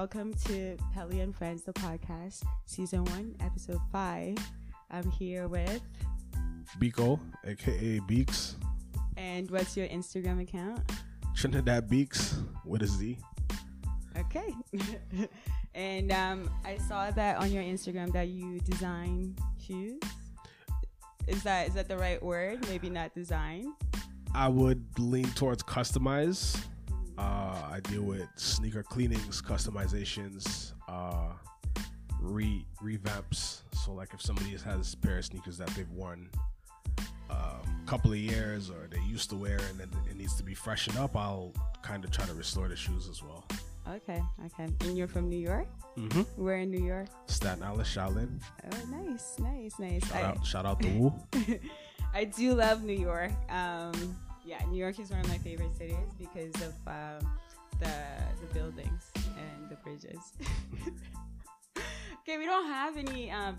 [0.00, 4.36] Welcome to Pelly and Friends, the podcast, season one, episode five.
[4.92, 5.82] I'm here with,
[6.78, 8.54] Biko, aka Beekz,
[9.16, 10.88] and what's your Instagram account?
[11.34, 13.18] Trinidad Beekz with a Z.
[14.16, 14.54] Okay.
[15.74, 20.00] and um, I saw that on your Instagram that you design shoes.
[21.26, 22.64] Is that is that the right word?
[22.68, 23.74] Maybe not design.
[24.32, 26.56] I would lean towards customize.
[27.18, 31.32] Uh, I deal with sneaker cleanings, customizations, uh,
[32.20, 33.62] re revamps.
[33.72, 36.30] So like if somebody has a pair of sneakers that they've worn
[37.30, 40.44] a um, couple of years or they used to wear and then it needs to
[40.44, 43.44] be freshened up, I'll kind of try to restore the shoes as well.
[43.88, 44.68] Okay, okay.
[44.82, 45.66] And you're from New York?
[45.96, 46.20] Mm-hmm.
[46.42, 47.08] Where in New York?
[47.26, 48.40] Staten Island, Shaolin.
[48.70, 50.06] Oh, nice, nice, nice.
[50.06, 51.12] Shout I, out, shout out to Wu.
[52.14, 53.32] I do love New York.
[53.50, 54.16] Um,
[54.48, 57.30] yeah, New York is one of my favorite cities because of um,
[57.80, 57.92] the
[58.40, 60.32] the buildings and the bridges.
[62.22, 63.56] okay, we don't have any, um,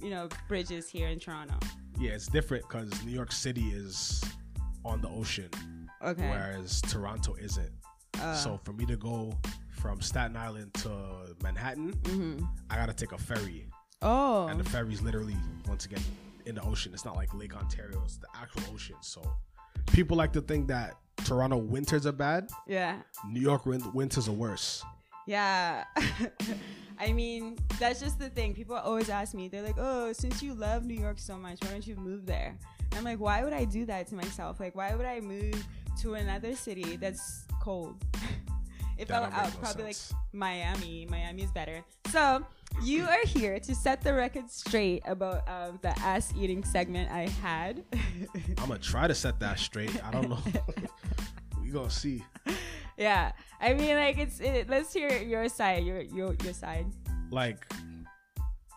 [0.00, 1.54] you know, bridges here in Toronto.
[1.98, 4.22] Yeah, it's different because New York City is
[4.84, 5.48] on the ocean,
[6.02, 6.28] Okay.
[6.28, 7.70] whereas Toronto isn't.
[8.20, 9.32] Uh, so for me to go
[9.80, 10.90] from Staten Island to
[11.42, 12.48] Manhattan, mhm.
[12.68, 13.68] I gotta take a ferry,
[14.02, 14.48] Oh.
[14.48, 15.36] and the ferry's literally
[15.68, 16.02] once again
[16.46, 16.92] in the ocean.
[16.94, 18.96] It's not like Lake Ontario; it's the actual ocean.
[19.02, 19.22] So
[19.86, 20.94] people like to think that
[21.24, 22.50] Toronto winters are bad.
[22.66, 22.96] yeah.
[23.28, 24.82] New York win- winters are worse.
[25.26, 25.84] Yeah.
[26.98, 28.54] I mean, that's just the thing.
[28.54, 31.70] People always ask me, they're like, oh, since you love New York so much, why
[31.70, 32.56] don't you move there?
[32.90, 34.60] And I'm like, why would I do that to myself?
[34.60, 35.64] Like, why would I move
[36.02, 38.04] to another city that's cold?
[38.98, 40.12] if That I, I make no probably sense.
[40.12, 41.06] like Miami.
[41.10, 41.82] Miami is better.
[42.10, 42.44] So,
[42.82, 47.28] you are here to set the record straight about um, the ass eating segment I
[47.28, 47.84] had.
[48.58, 50.02] I'm gonna try to set that straight.
[50.04, 50.38] I don't know.
[51.62, 52.24] we gonna see.
[52.96, 53.32] yeah.
[53.60, 56.86] I mean, like, it's, it, let's hear your side, your, your, your side.
[57.30, 57.72] Like,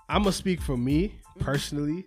[0.10, 2.06] I'm gonna speak for me personally.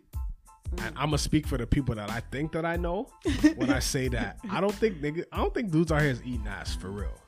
[0.79, 3.09] And I'm gonna speak for the people that I think that I know
[3.57, 6.21] when I say that I don't think nigga, I don't think dudes out here is
[6.23, 7.19] eating ass for real.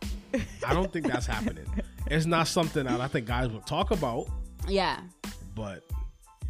[0.66, 1.66] I don't think that's happening.
[2.06, 4.28] It's not something that I think guys will talk about,
[4.70, 5.00] Yeah.
[5.54, 5.84] but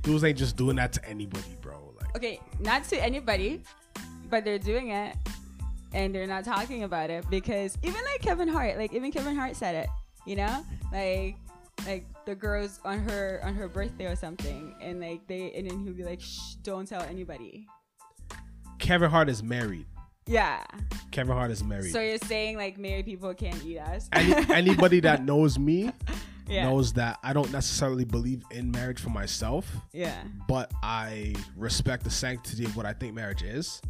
[0.03, 1.93] dudes ain't just doing that to anybody, bro.
[2.01, 3.63] Like, okay, not to anybody,
[4.29, 5.17] but they're doing it
[5.93, 9.57] and they're not talking about it because even like Kevin Hart, like even Kevin Hart
[9.57, 9.89] said it,
[10.27, 11.37] you know, like
[11.87, 15.81] like the girls on her on her birthday or something, and like they and then
[15.81, 17.67] he'll be like, shh, don't tell anybody.
[18.79, 19.87] Kevin Hart is married.
[20.27, 20.63] Yeah.
[21.11, 21.93] Kevin Hart is married.
[21.93, 24.09] So you're saying like married people can't eat us?
[24.13, 25.91] Any, anybody that knows me
[26.51, 26.65] yeah.
[26.69, 30.23] knows that I don't necessarily believe in marriage for myself, Yeah.
[30.49, 33.81] but I respect the sanctity of what I think marriage is.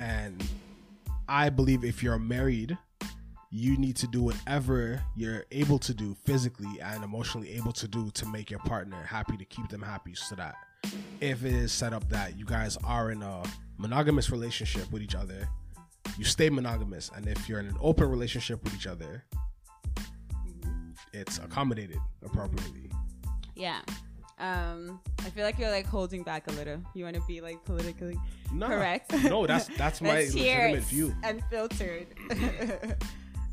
[0.00, 0.42] And
[1.28, 2.76] I believe if you're married,
[3.50, 8.10] you need to do whatever you're able to do physically and emotionally able to do
[8.10, 10.56] to make your partner happy, to keep them happy, so that
[11.20, 13.42] if it is set up that you guys are in a
[13.78, 15.48] monogamous relationship with each other,
[16.18, 17.10] you stay monogamous.
[17.16, 19.24] And if you're in an open relationship with each other,
[21.14, 22.90] it's accommodated appropriately.
[23.54, 23.80] Yeah.
[24.38, 26.80] Um, I feel like you're like holding back a little.
[26.94, 28.18] You want to be like politically
[28.52, 29.12] No, correct.
[29.24, 31.14] No, that's that's my legitimate view.
[31.22, 32.08] Unfiltered.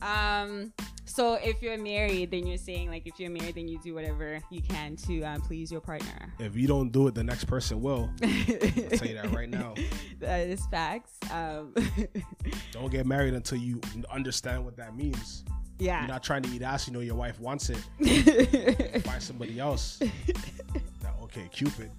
[0.02, 0.74] um.
[1.06, 4.40] So if you're married, then you're saying like if you're married, then you do whatever
[4.50, 6.34] you can to um, please your partner.
[6.40, 8.10] If you don't do it, the next person will.
[8.24, 9.76] I'll tell you that right now.
[10.20, 11.18] That is facts.
[11.30, 11.74] Um,
[12.72, 15.44] Don't get married until you understand what that means.
[15.82, 16.88] You're not trying to eat ass.
[16.88, 17.78] You know your wife wants it.
[19.04, 20.00] Find somebody else.
[21.02, 21.92] That, okay, Cupid.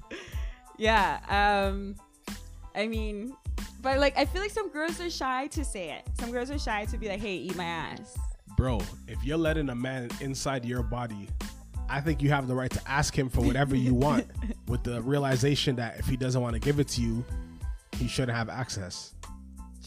[0.78, 1.18] yeah.
[1.68, 1.96] Um.
[2.74, 3.34] I mean,
[3.82, 6.08] but like I feel like some girls are shy to say it.
[6.18, 8.16] Some girls are shy to be like, "Hey, eat my ass."
[8.56, 11.28] Bro, if you're letting a man inside your body,
[11.88, 14.26] I think you have the right to ask him for whatever you want
[14.68, 17.24] with the realization that if he doesn't want to give it to you,
[17.98, 19.14] he shouldn't have access.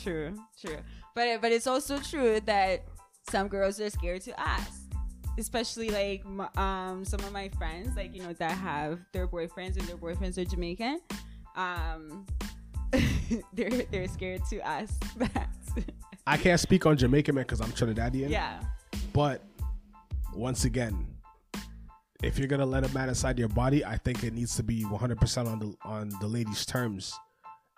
[0.03, 0.77] True, true.
[1.15, 2.83] But but it's also true that
[3.29, 4.81] some girls are scared to ask,
[5.37, 6.23] especially like
[6.57, 10.37] um some of my friends, like you know that have their boyfriends and their boyfriends
[10.37, 11.01] are Jamaican.
[11.55, 12.25] Um,
[13.53, 15.49] they're they're scared to ask that.
[16.27, 18.29] I can't speak on Jamaican man because I'm Trinidadian.
[18.29, 18.61] yeah,
[19.13, 19.43] But
[20.33, 21.05] once again,
[22.23, 24.83] if you're gonna let a man inside your body, I think it needs to be
[24.83, 27.13] 100% on the on the lady's terms,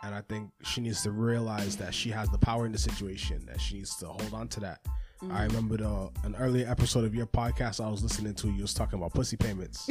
[0.04, 3.46] and I think she needs to realize that she has the power in the situation,
[3.48, 4.80] that she needs to hold on to that.
[5.32, 8.50] I remember the an earlier episode of your podcast I was listening to.
[8.50, 9.90] You was talking about pussy payments.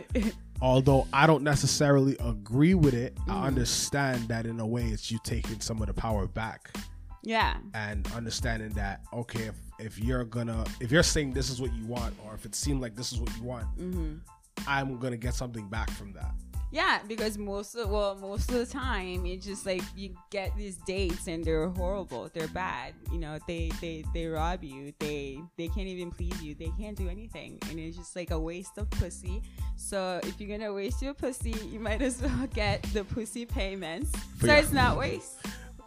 [0.60, 5.18] Although I don't necessarily agree with it, I understand that in a way it's you
[5.24, 6.76] taking some of the power back
[7.22, 7.56] Yeah.
[7.74, 11.86] and understanding that okay if, if you're gonna if you're saying this is what you
[11.86, 14.14] want or if it seemed like this is what you want Mm-hmm.
[14.66, 16.32] i'm gonna get something back from that
[16.70, 20.76] Yeah, because most of well, most of the time it's just like you get these
[20.86, 22.92] dates and they're horrible, they're bad.
[23.10, 26.96] You know, they they they rob you, they they can't even please you, they can't
[26.96, 29.42] do anything, and it's just like a waste of pussy.
[29.76, 34.10] So if you're gonna waste your pussy, you might as well get the pussy payments,
[34.36, 35.38] For so it's not waste.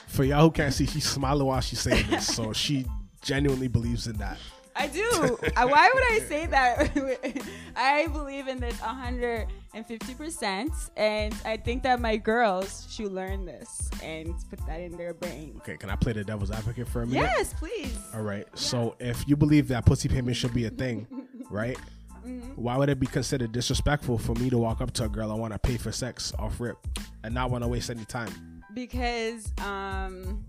[0.08, 2.86] for y'all who can't see she's smiling while she's saying this so she
[3.22, 4.38] genuinely believes in that
[4.76, 5.38] I do.
[5.58, 7.46] Uh, Why would I say that?
[7.76, 10.90] I believe in this 150%.
[10.98, 15.54] And I think that my girls should learn this and put that in their brain.
[15.58, 17.98] okay can i play the devil's advocate for a minute Yes, please.
[18.14, 21.08] all right so if you believe that pussy payment should be a thing
[21.50, 21.78] right
[22.26, 22.50] Mm-hmm.
[22.52, 25.34] why would it be considered disrespectful for me to walk up to a girl i
[25.34, 26.78] want to pay for sex off rip
[27.24, 30.46] and not want to waste any time Because, um,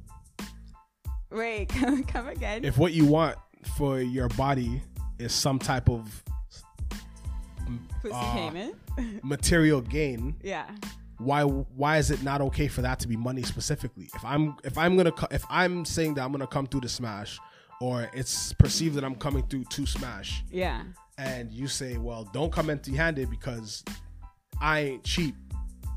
[1.31, 2.63] wait, come, come again.
[2.63, 3.39] if what you want
[3.77, 4.83] for your body
[5.19, 6.23] is some type of
[8.13, 8.75] uh, payment.
[9.23, 10.67] material gain yeah.
[11.19, 14.77] why why is it not okay for that to be money specifically if i'm if
[14.77, 17.39] i'm gonna if i'm saying that i'm gonna come through to smash
[17.81, 20.83] or it's perceived that i'm coming through to smash Yeah.
[21.17, 23.83] and you say well don't come empty handed because
[24.61, 25.35] i ain't cheap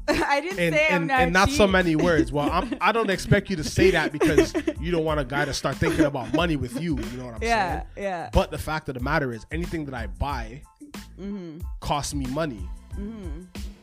[0.27, 2.91] I didn't and say I'm and, not and not so many words well I'm, i
[2.91, 6.05] don't expect you to say that because you don't want a guy to start thinking
[6.05, 7.69] about money with you you know what i'm Yeah.
[7.79, 8.03] saying Yeah.
[8.03, 8.29] yeah.
[8.31, 10.61] but the fact of the matter is anything that i buy
[11.19, 11.59] Mm-hmm.
[11.81, 12.67] costs me money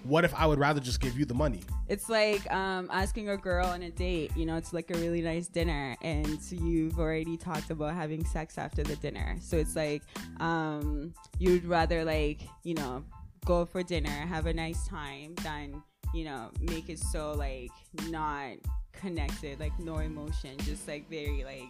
[0.04, 3.36] what if i would rather just give you the money It's like um, asking a
[3.36, 7.36] girl on a date, you know, it's like a really nice dinner, and you've already
[7.36, 9.36] talked about having sex after the dinner.
[9.40, 10.02] So it's like
[10.40, 13.04] um, you'd rather, like, you know,
[13.44, 15.82] go for dinner, have a nice time, than,
[16.14, 17.70] you know, make it so, like,
[18.08, 18.52] not
[18.92, 21.68] connected, like, no emotion, just like very, like,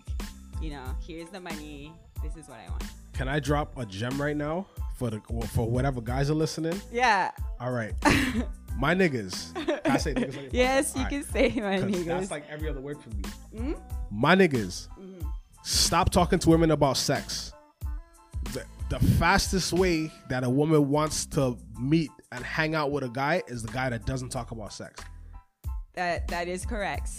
[0.61, 1.93] you know, here's the money,
[2.23, 2.85] this is what I want.
[3.15, 4.65] can i drop a gem right now
[4.97, 5.21] for the
[5.53, 7.31] for whatever guys are listening Yeah.
[7.61, 7.93] all right
[8.79, 9.53] my niggas
[9.83, 12.05] can i say niggas your Yes, you All can say my niggas.
[12.07, 13.23] that's like every other word for me
[13.55, 13.81] Mm?
[14.11, 15.27] my niggas Mm-hmm.
[15.65, 17.53] stop talking to women about sex
[18.55, 23.09] the, the fastest way that a woman wants to meet and hang out with a
[23.09, 25.03] guy is the guy that doesn't talk about sex
[25.95, 27.11] That that is correct.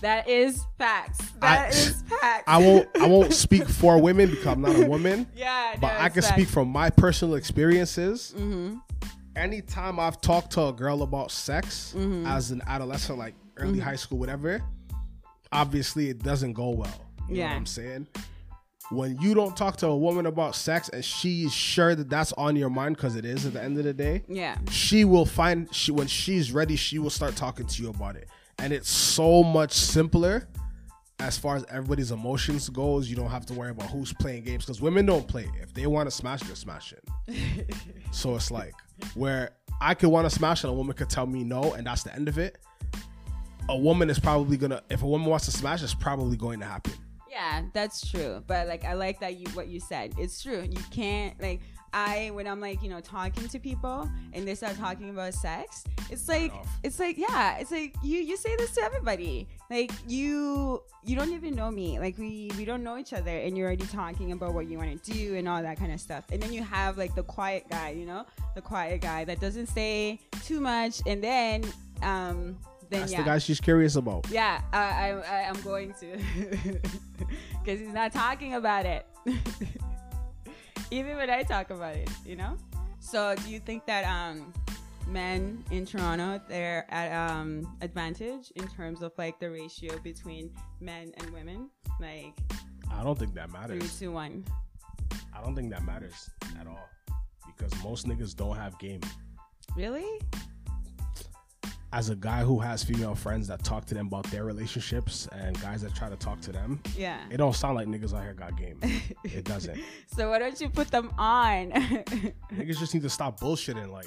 [0.00, 1.20] That is facts.
[1.20, 2.44] I- That is facts.
[2.46, 5.98] i won't i won't speak for women because i'm not a woman Yeah, but no,
[6.04, 6.34] i can facts.
[6.34, 8.80] speak from my personal experiences Mhm.
[9.36, 12.26] anytime i've talked to a girl about sex Mm-hmm.
[12.26, 14.62] as an adolescent like early high school whatever
[15.52, 17.48] obviously it doesn't go well you know Yeah.
[17.50, 18.06] what i'm saying
[18.92, 22.56] when you don't talk to a woman about sex and she's sure that that's on
[22.56, 24.56] your mind because it is at the end of the day Yeah.
[24.70, 28.28] she will find she when she's ready she will start talking to you about it.
[28.58, 30.46] And it's so much simpler
[31.18, 33.08] as far as everybody's emotions goes.
[33.08, 35.48] You don't have to worry about who's playing games because women don't play.
[35.62, 36.98] If they want to smash they're smashing.
[38.12, 38.74] So it's like
[39.14, 39.50] where
[39.80, 42.14] i could want to smash and a woman could tell me no and that's the
[42.14, 42.58] end of it
[43.68, 46.66] a woman is probably gonna if a woman wants to smash it's probably going to
[46.66, 46.92] happen
[47.32, 48.44] Yeah, that's true.
[48.46, 50.12] But like I like that you what you said.
[50.18, 50.66] It's true.
[50.70, 51.62] You can't like
[51.94, 55.84] I when I'm like, you know, talking to people and they start talking about sex,
[56.10, 59.48] it's like it's like yeah, it's like you you say this to everybody.
[59.70, 61.98] Like you you don't even know me.
[61.98, 65.02] Like we we don't know each other and you're already talking about what you want
[65.02, 66.24] to do and all that kind of stuff.
[66.30, 68.26] And then you have like the quiet guy, you know?
[68.54, 71.64] The quiet guy that doesn't say too much and then
[72.02, 72.58] um
[72.92, 73.18] then that's yeah.
[73.18, 76.18] the guy she's curious about Yeah, I, I, I'm going to,
[77.64, 79.06] because he's not talking about it.
[80.90, 82.56] Even when I talk about it, you know.
[83.00, 84.52] So, do you think that um,
[85.08, 91.12] men in Toronto they're at um advantage in terms of like the ratio between men
[91.18, 91.70] and women,
[92.00, 92.34] like
[92.90, 93.78] i don't think that matters.
[93.78, 94.44] three to one?
[95.34, 96.30] i don't think that matters
[96.60, 96.88] at all
[97.46, 99.00] because most niggas don't have game
[99.76, 100.20] Really?
[101.92, 105.60] As a guy who has female friends that talk to them about their relationships and
[105.60, 107.18] guys that try to talk to them, Yeah.
[107.30, 108.78] it don't sound like niggas out here got game.
[109.24, 109.78] It doesn't.
[110.16, 111.70] So why don't you put them on?
[112.52, 113.90] niggas just need to stop bullshitting.
[113.90, 114.06] Like,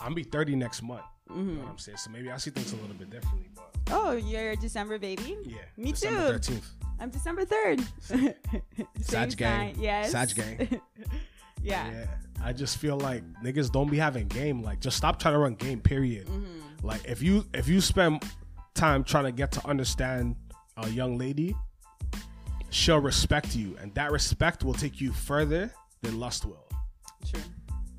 [0.00, 1.02] I'm be 30 next month.
[1.28, 1.54] You Mm-hmm.
[1.56, 1.98] know what I'm saying?
[1.98, 5.36] So maybe I see things a little bit differently, but oh, you're a December baby.
[5.44, 5.58] yeah.
[5.76, 6.54] Me December too.
[6.54, 6.64] 13th.
[6.98, 7.80] I'm December third.
[8.00, 8.34] Same
[9.00, 9.76] Sag gang.
[9.78, 10.10] Yes.
[10.10, 10.80] Sag gang.
[11.62, 11.90] yeah.
[11.90, 12.06] Yeah.
[12.42, 14.62] I just feel like niggas don't be having game.
[14.62, 15.80] Like, just stop trying to run game.
[15.80, 16.26] Period.
[16.26, 16.60] Mm-hmm.
[16.82, 18.22] Like, if you if you spend
[18.74, 20.36] time trying to get to understand
[20.76, 21.54] a young lady,
[22.70, 25.70] she'll respect you, and that respect will take you further
[26.02, 26.66] than lust will.
[27.28, 27.40] True.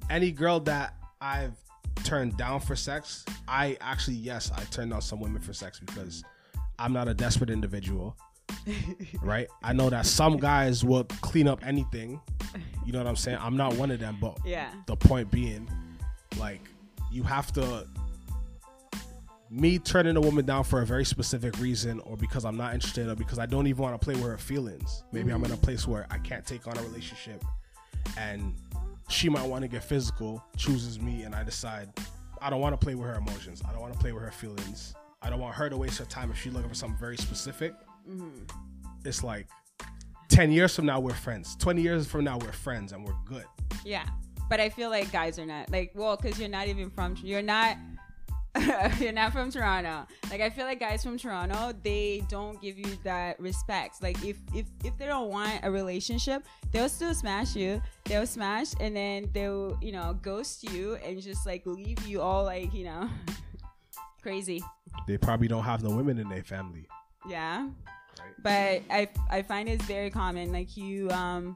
[0.10, 1.54] Any girl that I've
[2.04, 6.24] turned down for sex, I actually yes, I turned down some women for sex because
[6.80, 8.18] I'm not a desperate individual.
[9.22, 9.48] right?
[9.64, 12.20] I know that some guys will clean up anything.
[12.86, 13.38] You know what I'm saying?
[13.40, 14.72] I'm not one of them, but Yeah.
[14.88, 15.70] the point being,
[16.38, 16.62] like,
[17.12, 17.88] you have to.
[19.54, 23.10] Me turning a woman down for a very specific reason, or because I'm not interested,
[23.10, 25.04] or because I don't even want to play with her feelings.
[25.12, 25.62] Maybe I'm in a mm-hmm.
[25.62, 27.44] place where I can't take on a relationship,
[28.18, 28.54] and
[29.10, 31.90] she might want to get physical, chooses me, and I decide
[32.42, 33.62] I don't want to play with her emotions.
[33.68, 34.96] I don't want to play with her feelings.
[35.22, 37.74] I don't want her to waste her time if she's looking for something very specific.
[38.10, 38.46] Mm-hmm.
[39.06, 39.48] It's like
[40.30, 41.56] 10 years from now, we're friends.
[41.58, 43.46] 20 years from now, we're friends and we're good.
[43.86, 44.06] Yeah.
[44.50, 47.42] But I feel like guys are not like well, because you're not even from you're
[47.42, 47.78] not
[49.00, 50.06] you're not from Toronto.
[50.30, 54.04] Like I feel like guys from Toronto, they don't give you that respect.
[54.04, 57.82] Like if if if they don't want a relationship, they'll still smash you.
[58.06, 62.44] They'll smash and then they'll you know ghost you and just like leave you all
[62.44, 63.10] like you know
[64.22, 64.62] crazy.
[65.08, 66.88] They probably don't have no women in their family.
[67.30, 67.70] Yeah.
[68.44, 68.84] Right.
[68.90, 70.52] But I I find it's very common.
[70.52, 71.56] Like you um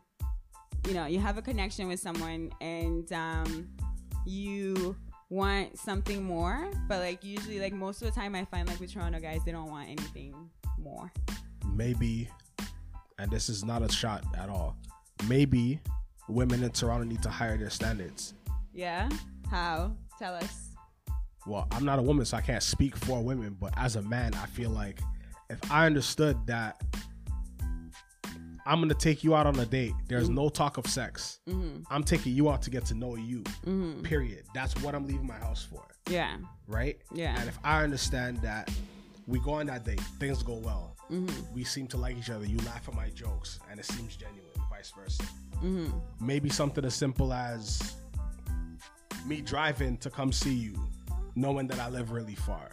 [0.87, 3.67] you know, you have a connection with someone and um
[4.25, 4.95] you
[5.29, 8.93] want something more, but like usually like most of the time I find like with
[8.93, 10.33] Toronto guys they don't want anything
[10.79, 11.11] more.
[11.73, 12.29] Maybe,
[13.17, 14.77] and this is not a shot at all,
[15.27, 15.79] maybe
[16.27, 18.33] women in Toronto need to higher their standards.
[18.73, 19.09] Yeah?
[19.49, 19.95] How?
[20.19, 20.69] Tell us.
[21.45, 24.33] Well, I'm not a woman, so I can't speak for women, but as a man,
[24.33, 24.99] I feel like
[25.49, 26.81] if I understood that
[28.65, 31.39] I'm gonna take you out on a date, there's no talk of sex.
[31.47, 31.83] Mhm.
[31.89, 33.43] I'm taking you out to get to know you.
[33.65, 34.03] Mhm.
[34.03, 34.43] Period.
[34.53, 35.85] That's what I'm leaving my house for.
[36.09, 36.37] Yeah.
[36.67, 36.99] Right?
[37.13, 37.39] Yeah.
[37.39, 38.71] And if I understand that
[39.27, 40.95] we go on that date, things go well.
[41.11, 41.51] Mhm.
[41.53, 42.45] We seem to like each other.
[42.45, 44.41] You laugh at my jokes, and it seems genuine.
[44.71, 45.23] Vice versa.
[45.61, 46.01] Mhm.
[46.19, 47.95] Maybe something as simple as
[49.25, 50.75] me driving to come see you,
[51.35, 52.69] knowing that I live really far.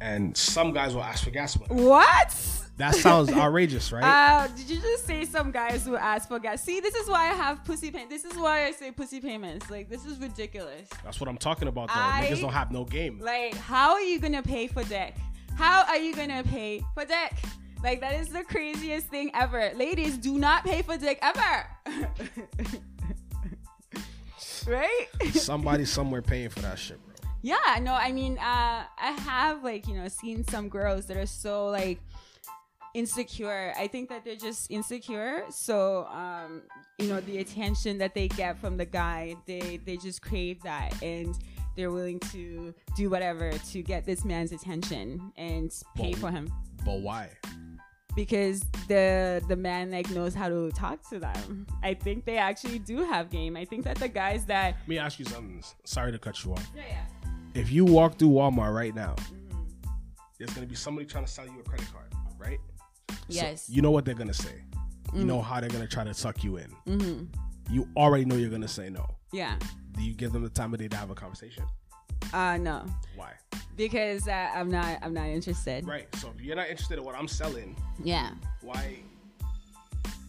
[0.00, 1.82] And some guys will ask for gas money.
[1.82, 2.34] What?
[2.78, 4.02] That sounds outrageous, right?
[4.30, 6.62] Uh, did you just say some guys who ask for gas?
[6.62, 8.06] See, this is why I have pussy pay.
[8.06, 9.68] This is why I say pussy payments.
[9.70, 10.88] Like, this is ridiculous.
[11.04, 11.88] That's what I'm talking about.
[11.88, 13.18] Though I- niggas don't have no game.
[13.20, 15.16] Like, how are you gonna pay for deck?
[15.56, 17.38] How are you gonna pay for deck?
[17.82, 19.72] Like, that is the craziest thing ever.
[19.74, 21.66] Ladies, do not pay for dick ever.
[24.66, 25.06] right?
[25.32, 27.09] Somebody somewhere paying for that shit, bro.
[27.42, 31.26] Yeah, no, I mean, uh, I have like you know seen some girls that are
[31.26, 32.00] so like
[32.94, 33.72] insecure.
[33.78, 35.44] I think that they're just insecure.
[35.50, 36.62] So, um,
[36.98, 41.00] you know, the attention that they get from the guy, they they just crave that,
[41.02, 41.34] and
[41.76, 46.52] they're willing to do whatever to get this man's attention and pay Well- for him
[46.84, 47.30] But why?
[48.16, 51.64] because the the man like knows how to talk to them.
[51.82, 53.56] I think they actually do have game.
[53.56, 55.62] I think that the guys that Let me ask you something.
[55.84, 56.68] Sorry to cut you off.
[56.74, 57.04] yeah yeah
[57.54, 59.16] If you walk through Walmart right now,
[60.38, 62.58] there's gonna be somebody trying to sell you a credit card, right?
[63.10, 64.62] So yes you know what they're gonna say.
[65.14, 66.70] You know how they're gonna try to suck you in.
[66.86, 67.24] mm-hmm.
[67.74, 69.04] You already know you're gonna say no.
[69.32, 69.56] yeah
[69.92, 71.64] Do you give them the time of day to have a conversation?
[72.32, 72.84] uh no
[73.16, 73.32] Why?
[73.76, 75.86] because uh, I'm not I'm not interested.
[75.86, 76.06] Right.
[76.16, 78.30] So if you're not interested in what I'm selling, Yeah.
[78.62, 78.98] why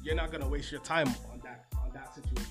[0.03, 2.47] you're not gonna waste your time on that on that situation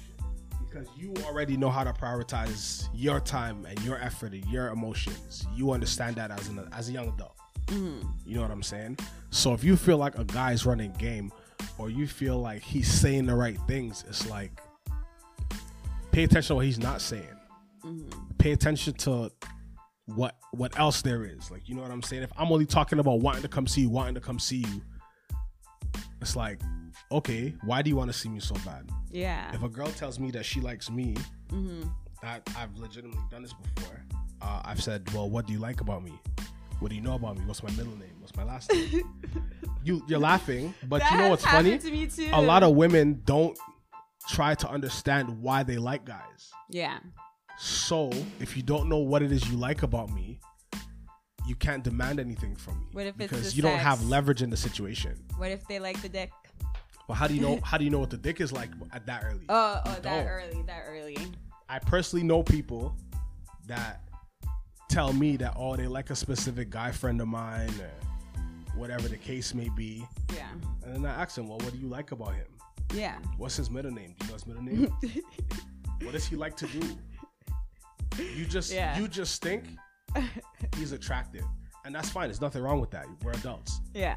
[0.70, 5.46] because you already know how to prioritize your time and your effort and your emotions.
[5.54, 7.36] You understand that as an as a young adult.
[7.66, 8.06] Mm.
[8.24, 8.98] You know what I'm saying?
[9.30, 11.32] So if you feel like a guy's running game,
[11.78, 14.60] or you feel like he's saying the right things, it's like
[16.12, 17.24] pay attention to what he's not saying.
[17.84, 18.20] Mm-hmm.
[18.38, 19.30] Pay attention to
[20.06, 21.50] what what else there is.
[21.50, 22.22] Like you know what I'm saying?
[22.22, 24.82] If I'm only talking about wanting to come see you, wanting to come see you,
[26.20, 26.60] it's like,
[27.12, 28.88] okay, why do you want to see me so bad?
[29.10, 29.52] Yeah.
[29.54, 31.16] If a girl tells me that she likes me,
[31.50, 31.88] Mm-hmm.
[32.22, 34.00] that I've legitimately done this before.
[34.40, 36.12] Uh, I've said, well, what do you like about me?
[36.78, 37.44] What do you know about me?
[37.44, 38.14] What's my middle name?
[38.20, 39.02] What's my last name?
[39.84, 41.76] you you're laughing, but that you know what's funny?
[41.76, 42.30] To me too.
[42.32, 43.58] A lot of women don't
[44.28, 46.50] try to understand why they like guys.
[46.70, 46.98] yeah.
[47.58, 50.40] So if you don't know what it is you like about me,
[51.46, 54.48] you can't demand anything from me What if it's because you don't have leverage in
[54.48, 55.16] the situation.
[55.36, 56.30] What if they like the dick?
[57.10, 57.58] Well, how do you know?
[57.64, 59.40] how do you know what the dick is like at that early?
[59.48, 60.26] Oh, oh, that don't.
[60.28, 61.16] early, that early.
[61.68, 62.94] I personally know people
[63.66, 64.02] that
[64.88, 67.90] tell me that oh they like a specific guy friend of mine or
[68.78, 70.46] whatever the case may be, Yeah.
[70.84, 72.46] and then I ask them, well, what do you like about him?
[72.94, 73.16] Yeah.
[73.38, 74.14] What's his middle name?
[74.16, 74.92] Do you know his middle name?
[76.02, 76.96] what does he like to do?
[78.36, 78.96] You just Yeah.
[78.96, 79.64] you just think
[80.76, 81.42] he's attractive,
[81.84, 82.28] and that's fine.
[82.28, 83.06] There's nothing wrong with that.
[83.24, 84.14] We're adults, yeah.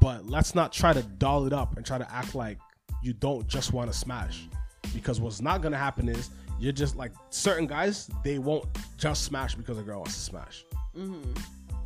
[0.00, 2.58] But let's not try to doll it up and try to act like
[3.02, 4.48] you don't just want to smash,
[4.94, 9.54] because what's not gonna happen is you're just like certain guys they won't just smash
[9.54, 10.64] because a girl wants to smash.
[10.96, 11.32] Mm-hmm.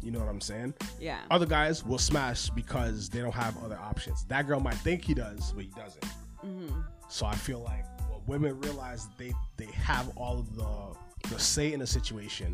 [0.02, 0.74] You know what I'm saying?
[1.00, 1.18] Yeah.
[1.30, 4.24] Other guys will smash because they don't have other options.
[4.24, 6.04] That girl might think he does, but he doesn't.
[6.44, 6.80] Mm-hmm.
[7.08, 11.72] So I feel like well, women realize they they have all of the the say
[11.72, 12.52] in a situation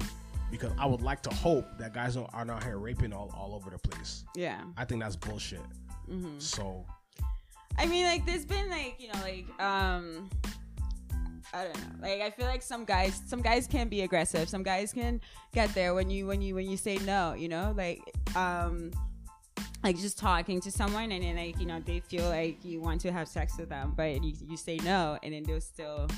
[0.50, 3.54] because I would like to hope that guys don't, are not here raping all, all
[3.54, 4.24] over the place.
[4.34, 4.60] Yeah.
[4.76, 5.60] I think that's bullshit.
[6.10, 6.38] Mm-hmm.
[6.38, 6.84] So
[7.78, 10.28] I mean, like, there's been like, you know, like, um,
[11.54, 12.08] I don't know.
[12.08, 14.48] Like, I feel like some guys, some guys can be aggressive.
[14.48, 15.20] Some guys can
[15.54, 17.34] get there when you, when you, when you say no.
[17.34, 18.02] You know, like,
[18.34, 18.90] um,
[19.84, 23.00] like just talking to someone and then like you know they feel like you want
[23.02, 26.08] to have sex with them, but you, you say no, and then they're still.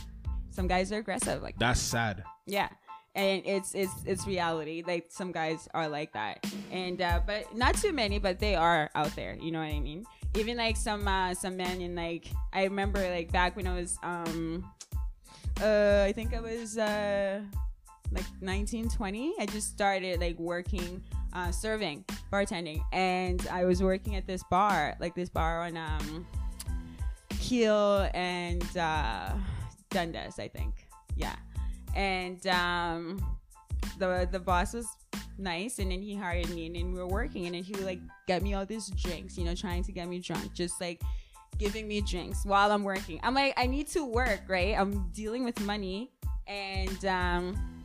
[0.51, 2.25] Some guys are aggressive, like that's sad.
[2.47, 2.69] yeah
[3.15, 4.83] and it's it's it's reality.
[4.87, 6.45] Like some guys are like that.
[6.71, 9.37] And uh but not too many but they are out there.
[9.41, 10.05] You know what i mean?
[10.37, 13.99] Even like some uh some men in like i remember like back when i was
[14.03, 14.71] um
[15.61, 17.41] uh i think i was uh
[18.13, 21.03] like 19 20 i just started like working
[21.33, 22.83] uh serving bartending.
[22.93, 26.27] And i was working at this bar like this bar on um
[27.41, 29.33] Keele and uh
[29.91, 30.87] Dundas, I think.
[31.17, 31.35] Yeah.
[31.95, 33.39] And um
[33.99, 34.87] the the boss was
[35.39, 37.85] nice and then he hired me and then we were working and then he would
[37.85, 41.01] like get me all these drinks, you know, trying to get me drunk, just like
[41.59, 43.21] giving me drinks while I'm working.
[43.23, 44.79] I'm like, I need to work, right?
[44.79, 46.11] I'm dealing with money
[46.47, 47.85] and um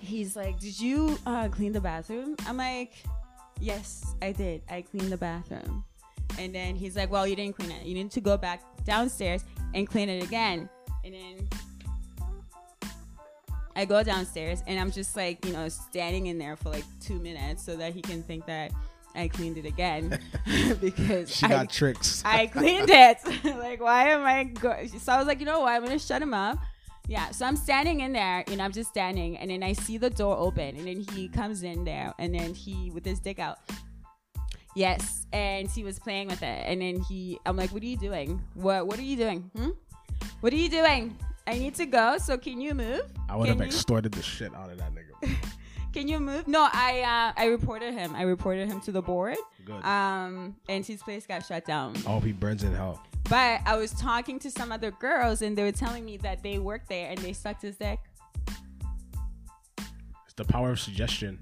[0.00, 2.36] he's like, Did you uh clean the bathroom?
[2.46, 2.92] I'm like,
[3.60, 4.62] Yes, I did.
[4.70, 5.84] I cleaned the bathroom.
[6.38, 7.84] And then he's like, Well, you didn't clean it.
[7.84, 10.68] You need to go back downstairs and clean it again.
[11.04, 11.48] And then
[13.80, 17.18] I go downstairs and I'm just like, you know, standing in there for like two
[17.18, 18.72] minutes so that he can think that
[19.14, 20.20] I cleaned it again
[20.80, 22.22] because She I, got tricks.
[22.24, 23.16] I cleaned it.
[23.44, 24.76] like, why am I go?
[24.98, 25.72] So I was like, you know what?
[25.72, 26.58] I'm gonna shut him up.
[27.08, 27.30] Yeah.
[27.30, 30.36] So I'm standing in there, and I'm just standing, and then I see the door
[30.36, 33.58] open, and then he comes in there, and then he with his dick out.
[34.76, 37.96] Yes, and he was playing with it, and then he, I'm like, what are you
[37.96, 38.40] doing?
[38.54, 39.50] What What are you doing?
[39.56, 39.70] Hmm?
[40.40, 41.16] What are you doing?
[41.50, 42.16] I need to go.
[42.18, 43.02] So can you move?
[43.28, 45.34] I would Can have you- extorted the shit out of that nigga.
[45.92, 46.46] Can you move?
[46.46, 48.14] No, I uh, I reported him.
[48.14, 49.36] I reported him to the board.
[49.64, 49.84] Good.
[49.84, 51.96] Um, and his place got shut down.
[52.06, 53.02] Oh, he burns in hell.
[53.28, 56.60] But I was talking to some other girls, and they were telling me that they
[56.60, 57.98] worked there and they sucked his dick.
[60.24, 61.40] It's the power of suggestion.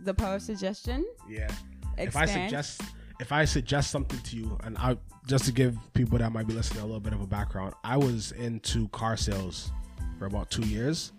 [0.00, 1.06] The power of suggestion.
[1.28, 1.48] Yeah.
[1.96, 2.80] If I suggest
[3.20, 4.96] if I suggest something to you, and I
[5.30, 7.96] just to give people that might be listening a little bit of a background, I
[7.96, 9.70] was into car sales
[10.18, 11.12] for about two years,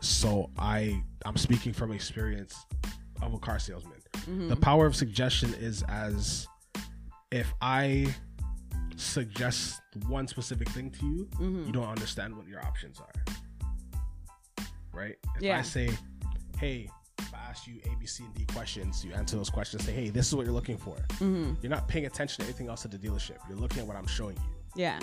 [0.00, 2.56] so I I'm speaking from experience
[3.20, 3.98] of a car salesman.
[4.14, 4.48] Mm-hmm.
[4.48, 6.48] The power of suggestion is as
[7.30, 8.06] if I
[8.96, 11.66] suggest one specific thing to you, mm-hmm.
[11.66, 14.64] you don't understand what your options are.
[14.94, 15.16] Right?
[15.36, 15.58] If Yeah.
[15.58, 15.90] I say,
[16.58, 16.88] hey,
[17.20, 19.92] if I ask you A, B, C, and D questions, you answer those questions, say,
[19.92, 20.96] hey, this is what you're looking for.
[21.14, 21.54] Mm-hmm.
[21.62, 23.38] You're not paying attention to anything else at the dealership.
[23.48, 24.42] You're looking at what I'm showing you.
[24.74, 24.98] Yeah.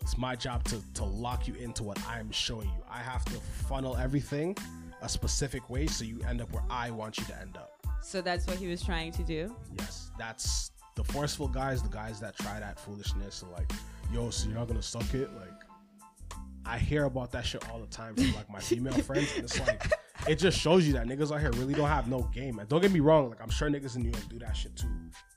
[0.00, 2.82] It's my job to, to lock you into what I'm showing you.
[2.90, 3.32] I have to
[3.68, 4.56] funnel everything
[5.02, 7.86] a specific way so you end up where I want you to end up.
[8.02, 9.54] So that's what he was trying to do.
[9.78, 13.70] Yes, that's the forceful guys, the guys that try that foolishness and like,
[14.12, 15.30] yo, so you're not gonna suck it?
[15.34, 19.44] Like, I hear about that shit all the time from like my female friends, and
[19.44, 19.90] it's like,
[20.28, 22.58] it just shows you that niggas out here really don't have no game.
[22.58, 24.74] And don't get me wrong, like I'm sure niggas in New York do that shit
[24.76, 24.88] too.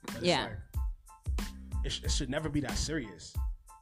[0.08, 0.44] It's Yeah.
[0.44, 1.46] like,
[1.84, 3.34] it, sh- it should never be that serious.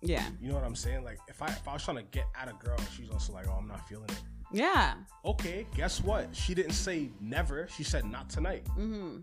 [0.02, 0.24] Yeah.
[0.40, 1.04] You know what I'm saying?
[1.04, 3.46] Like, if I if I was trying to get at a girl, she's also like,
[3.48, 4.20] oh, I'm not feeling it.
[4.52, 4.94] Yeah.
[5.24, 6.28] Okay, guess what?
[6.36, 7.66] She didn't say never.
[7.74, 8.64] She said not tonight.
[8.78, 9.18] Mm-hmm.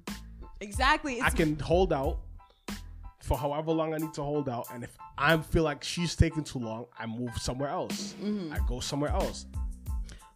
[0.60, 1.22] Exactly.
[1.22, 2.20] I can hold out
[3.22, 6.44] for however long I need to hold out, and if I feel like she's taking
[6.44, 8.16] too long, I move somewhere else.
[8.52, 9.46] I go somewhere else.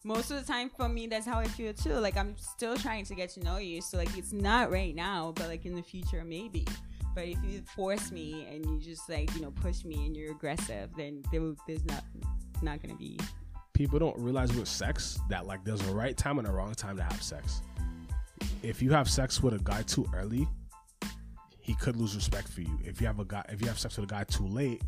[0.08, 1.96] Most of the time for me, that's how I feel too.
[1.96, 3.82] Like I'm still trying to get to know you.
[3.82, 6.66] So like it's not right now, but like in the future maybe.
[7.14, 10.32] But if you force me and you just like you know push me and you're
[10.32, 12.06] aggressive, then there, there's not
[12.62, 13.20] not gonna be.
[13.74, 16.96] People don't realize with sex that like there's a right time and a wrong time
[16.96, 17.62] to have sex.
[18.64, 20.48] If you have sex with a guy too early,
[21.60, 22.80] he could lose respect for you.
[22.86, 24.82] If you have a guy, if you have sex with a guy too late,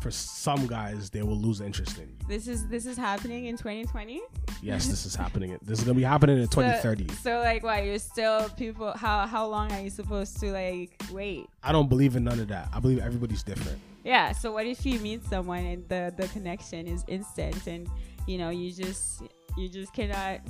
[0.00, 2.16] for some guys they will lose interest in you.
[2.28, 4.20] This is this is happening in 2020.
[4.62, 5.58] Yes, this is happening.
[5.62, 7.08] This is gonna be happening in 2030.
[7.08, 8.92] So, so like, why you're still people?
[8.92, 11.46] How how long are you supposed to like wait?
[11.62, 12.68] I don't believe in none of that.
[12.72, 13.78] I believe everybody's different.
[14.04, 14.32] Yeah.
[14.32, 17.88] So what if you meet someone and the the connection is instant and
[18.26, 19.22] you know you just
[19.56, 20.40] you just cannot.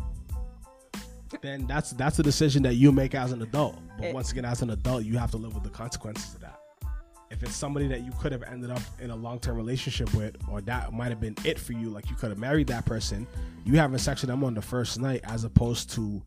[1.42, 3.76] then that's that's a decision that you make as an adult.
[3.98, 6.40] But It- once again, as an adult, you have to live with the consequences of
[6.40, 6.59] that.
[7.30, 10.36] If it's somebody that you could have ended up in a long term relationship with,
[10.50, 13.26] or that might have been it for you, like you could have married that person,
[13.64, 16.22] you having sex with them on the first night, as opposed to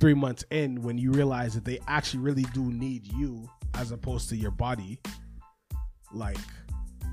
[0.00, 4.28] three months in when you realize that they actually really do need you as opposed
[4.28, 5.00] to your body.
[6.12, 6.38] Like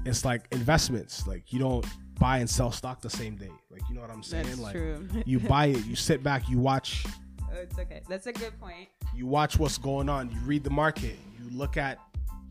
[0.05, 1.25] it's like investments.
[1.25, 1.85] Like you don't
[2.19, 3.51] buy and sell stock the same day.
[3.71, 4.45] Like you know what I'm saying?
[4.45, 5.07] That's like true.
[5.25, 7.05] you buy it, you sit back, you watch
[7.53, 8.01] Oh, it's okay.
[8.07, 8.87] That's a good point.
[9.13, 11.99] you watch what's going on, you read the market, you look at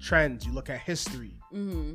[0.00, 1.34] trends, you look at history.
[1.50, 1.94] hmm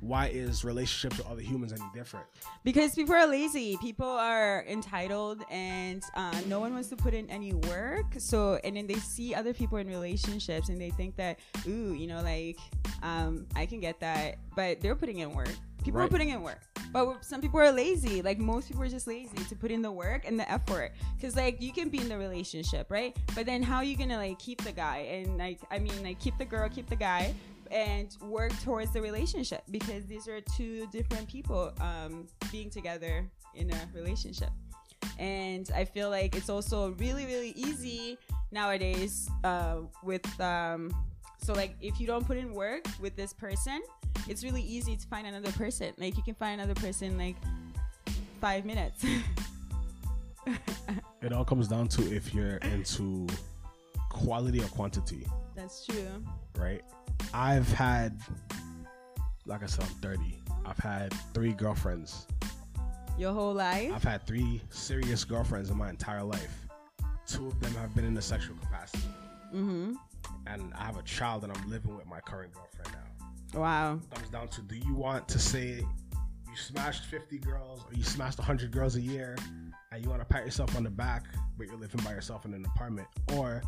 [0.00, 2.26] Why is relationships with other humans any different?
[2.62, 3.76] Because people are lazy.
[3.80, 8.06] People are entitled, and uh, no one wants to put in any work.
[8.18, 12.06] So, and then they see other people in relationships, and they think that, ooh, you
[12.06, 12.58] know, like
[13.02, 15.52] um, I can get that, but they're putting in work.
[15.84, 16.60] People are putting in work,
[16.92, 18.22] but some people are lazy.
[18.22, 20.92] Like most people are just lazy to put in the work and the effort.
[21.16, 23.16] Because like you can be in the relationship, right?
[23.34, 26.18] But then how are you gonna like keep the guy and like I mean like
[26.18, 27.34] keep the girl, keep the guy,
[27.70, 33.70] and work towards the relationship because these are two different people um, being together in
[33.70, 34.50] a relationship.
[35.18, 38.18] And I feel like it's also really, really easy
[38.50, 40.94] nowadays uh, with, um,
[41.44, 43.82] so like if you don't put in work with this person,
[44.26, 45.92] it's really easy to find another person.
[45.98, 47.36] Like you can find another person like
[48.40, 49.04] five minutes.
[51.22, 53.26] It all comes down to if you're into
[54.10, 55.26] quality or quantity,
[55.56, 56.22] That's true.
[56.58, 56.82] right?
[57.32, 58.20] I've had,
[59.46, 60.42] like I said, I'm 30.
[60.66, 62.26] I've had three girlfriends.
[63.16, 63.90] Your whole life.
[63.94, 66.66] I've had three serious girlfriends in my entire life.
[67.26, 69.08] Two of them have been in the sexual capacity.
[69.54, 69.94] Mm-hmm.
[70.46, 73.60] And I have a child that I'm living with my current girlfriend now.
[73.60, 74.00] Wow.
[74.12, 78.38] comes down to do you want to say you smashed 50 girls or you smashed
[78.38, 79.36] 100 girls a year
[79.92, 81.24] and you want to pat yourself on the back
[81.56, 83.62] but you're living by yourself in an apartment or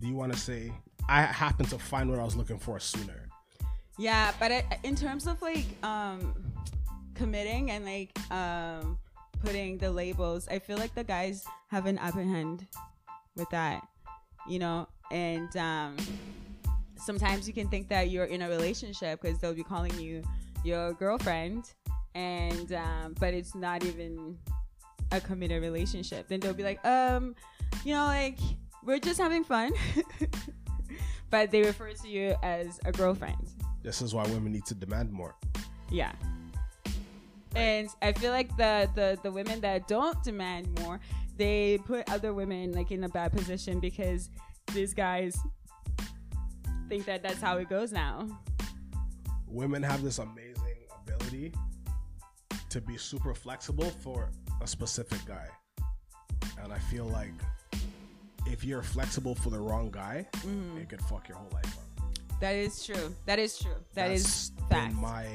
[0.00, 0.72] do you want to say
[1.10, 3.28] i happened to find what i was looking for sooner
[3.98, 6.34] Yeah, but I, in terms of like um
[7.14, 8.96] committing and like um
[9.44, 12.66] putting the labels, I feel like the guys have an upper hand
[13.36, 13.86] with that,
[14.48, 14.88] you know.
[15.10, 15.96] And um
[16.96, 20.22] sometimes you can think that you're in a relationship because they'll be calling you
[20.64, 21.72] your girlfriend,
[22.14, 24.36] and um, but it's not even
[25.12, 26.28] a committed relationship.
[26.28, 27.34] Then they'll be like, um,
[27.84, 28.38] you know, like
[28.84, 29.72] we're just having fun.
[31.30, 33.48] But they refer to you as a girlfriend.
[33.82, 35.34] this is why women need to demand more
[35.90, 36.12] Yeah.
[37.54, 41.00] And I feel like the, the the women that don't demand more,
[41.36, 44.30] they put other women like in a bad position because
[44.74, 45.36] these guys
[46.88, 48.26] think that that's how it goes now.
[49.46, 51.52] women have this amazing ability
[52.70, 54.30] to be super flexible for
[54.62, 55.46] a specific guy
[56.62, 57.30] and i feel like
[58.46, 60.78] if you're flexible for the wrong guy Mm-hmm.
[60.78, 61.84] it could fuck your whole life up
[62.40, 63.14] That is true.
[63.26, 63.74] That is true.
[63.94, 64.94] That That's is fact.
[64.94, 65.26] my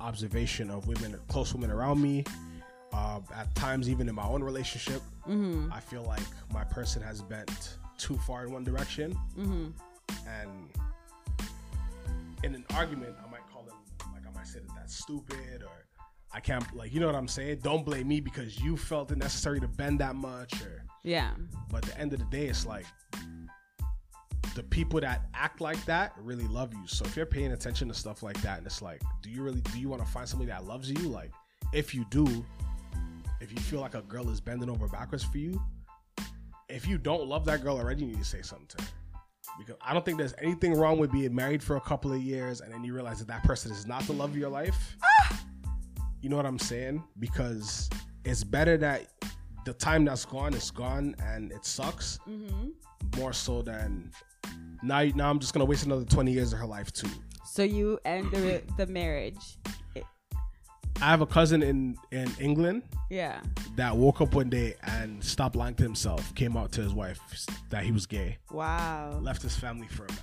[0.00, 2.24] observation of women, close women around me.
[2.92, 5.70] Uh, at times, even in my own relationship, mm-hmm.
[5.70, 6.22] I feel like
[6.54, 9.68] my person has bent too far in one direction, Mm-hmm.
[10.26, 10.70] and
[12.44, 13.74] in an argument, I might call them
[14.14, 15.84] like I might say that that's stupid or.
[16.30, 17.60] I can't like you know what I'm saying.
[17.62, 21.30] Don't blame me because you felt it necessary to bend that much, or Yeah.
[21.70, 22.84] but at the end of the day, it's like
[24.54, 26.86] the people that act like that really love you.
[26.86, 29.62] So if you're paying attention to stuff like that, and it's like, do you really
[29.62, 30.98] do you want to find somebody that loves you?
[31.08, 31.30] Like,
[31.72, 32.44] if you do,
[33.40, 35.58] if you feel like a girl is bending over backwards for you,
[36.68, 38.88] if you don't love that girl already, you need to say something to her.
[39.58, 42.60] Because I don't think there's anything wrong with being married for a couple of years
[42.60, 44.96] and then you realize that that person is not the love of your life.
[46.20, 47.02] You know what I'm saying?
[47.18, 47.88] Because
[48.24, 49.06] it's better that
[49.64, 53.18] the time that's gone is gone and it sucks Mm-hmm.
[53.18, 54.10] more so than
[54.82, 55.02] now.
[55.14, 57.08] Now I'm just gonna waste another 20 years of her life too.
[57.44, 59.58] So you end the the marriage.
[61.00, 63.40] I have a cousin in in England Yeah.
[63.76, 66.34] that woke up one day and stopped lying to himself.
[66.34, 67.20] Came out to his wife
[67.70, 68.38] that he was gay.
[68.50, 69.18] Wow.
[69.22, 70.18] Left his family for a man.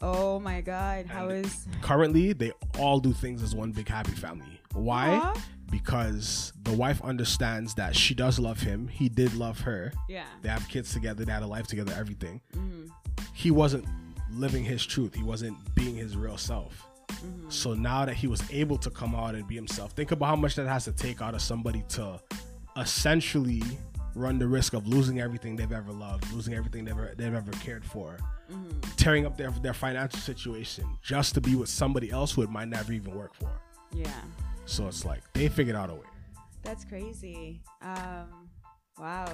[0.00, 1.06] Oh my God.
[1.06, 1.66] How And- is?
[1.80, 4.60] Currently, they all do things as one big happy family.
[4.74, 5.34] Why?
[5.70, 8.88] Because the wife understands that she does love him.
[8.88, 9.92] He did love her.
[10.08, 10.24] Yeah.
[10.42, 11.24] They have kids together.
[11.24, 11.94] They had a life together.
[11.96, 12.40] Everything.
[12.54, 12.88] Mm-hmm.
[13.32, 13.86] He wasn't
[14.30, 15.14] living his truth.
[15.14, 16.86] He wasn't being his real self.
[17.12, 17.50] Mm-hmm.
[17.50, 20.36] So now that he was able to come out and be himself, think about how
[20.36, 22.20] much that has to take out of somebody to
[22.76, 23.62] essentially
[24.14, 27.52] run the risk of losing everything they've ever loved, losing everything they've ever, they've ever
[27.52, 28.18] cared for,
[28.50, 28.80] Mm-hmm.
[28.96, 32.68] tearing up their, their financial situation just to be with somebody else who it might
[32.68, 33.48] never even work for.
[33.94, 34.10] Yeah.
[34.66, 36.06] So it's like they figured out a way.
[36.62, 37.62] That's crazy.
[37.80, 38.50] Um,
[38.98, 39.32] wow.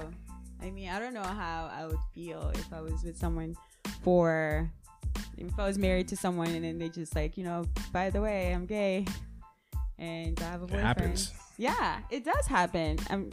[0.61, 3.55] I mean, I don't know how I would feel if I was with someone
[4.01, 4.71] for,
[5.47, 8.21] if I was married to someone and then they just like, you know, by the
[8.21, 9.05] way, I'm gay.
[9.97, 10.85] and I have a It boyfriend.
[10.87, 11.33] happens.
[11.57, 12.97] Yeah, it does happen.
[13.09, 13.29] Um,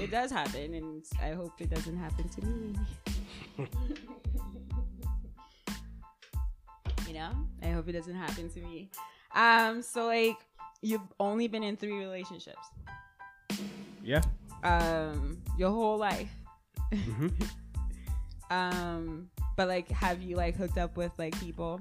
[0.00, 2.74] it does happen, and I hope it doesn't happen to me.
[7.06, 7.30] you know,
[7.62, 8.90] I hope it doesn't happen to me.
[9.34, 10.36] Um, so like,
[10.82, 12.66] you've only been in three relationships,
[14.02, 14.22] Yeah.
[14.64, 16.30] um, your whole life.
[16.92, 17.32] Mhm.
[18.48, 21.80] Um, but like, have you like hooked up with like people,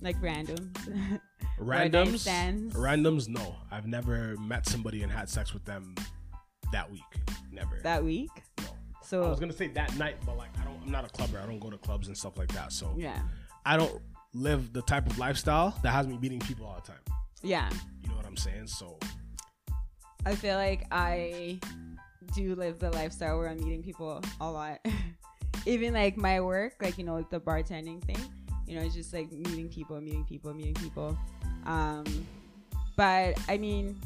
[0.00, 0.72] like randoms?
[1.58, 2.72] Randoms.
[2.72, 3.28] Randoms.
[3.28, 5.94] No, I've never met somebody and had sex with them
[6.72, 7.02] that week.
[7.50, 7.80] Never.
[7.82, 8.30] that week?
[8.58, 8.66] no.
[9.02, 10.78] So I was gonna say that night, but like I don't.
[10.84, 11.40] I'm not a clubber.
[11.42, 12.72] I don't go to clubs and stuff like that.
[12.72, 13.18] So yeah,
[13.66, 14.00] I don't
[14.34, 17.00] live the type of lifestyle that has me meeting people all the time.
[17.42, 17.70] yeah.
[18.02, 18.66] You know what I'm saying?
[18.66, 18.98] So
[20.24, 21.58] I feel like I
[22.34, 24.80] do live the lifestyle where I'm meeting people a lot.
[25.66, 28.18] Even like my work, like you know, like the bartending thing,
[28.66, 31.16] you know, it's just like meeting people, meeting people, meeting people.
[31.66, 32.04] Um,
[32.96, 34.00] but I mean,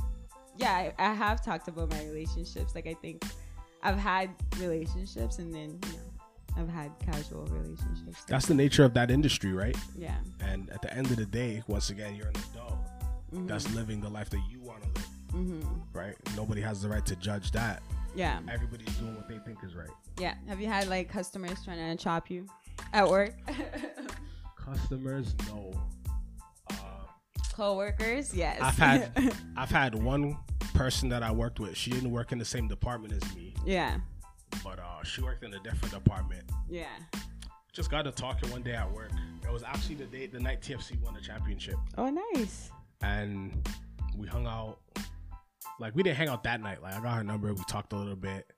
[0.56, 2.74] yeah, I, I have talked about my relationships.
[2.74, 3.24] Like I think
[3.82, 8.24] I've had relationships, and then you know, I've had casual relationships.
[8.28, 9.76] that's the nature of that industry, right?
[9.96, 10.16] yeah.
[10.40, 12.78] And at the end of the day, once again, you're an adult
[13.34, 13.48] Mhm.
[13.48, 15.08] that's living the life that you want to live,
[15.62, 15.80] Mhm.
[15.94, 16.14] right?
[16.36, 17.82] Nobody has the right to judge that.
[18.14, 18.40] Yeah.
[18.50, 19.88] Everybody's doing what they think is right.
[20.18, 20.34] Yeah.
[20.48, 22.46] Have you had like customers trying to chop you
[22.92, 23.34] at work?
[24.56, 25.72] Customers, no.
[26.70, 26.74] Uh,
[27.54, 28.58] Co-workers, yes.
[28.60, 30.36] I've had I've had one
[30.74, 31.76] person that I worked with.
[31.76, 33.98] She didn't work in the same department as me, yeah,
[34.62, 36.44] but uh, she worked in a different department.
[36.70, 36.86] yeah.
[37.72, 39.10] Just got to talking one day at work.
[39.42, 42.70] It was actually the day the night TFC won the championship, Oh, nice.
[43.02, 43.66] and
[44.16, 44.78] we hung out.
[45.80, 46.82] Like we didn't hang out that night.
[46.82, 47.52] Like I got her number.
[47.52, 48.50] We talked a little bit,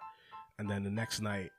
[0.58, 1.50] and then the next night,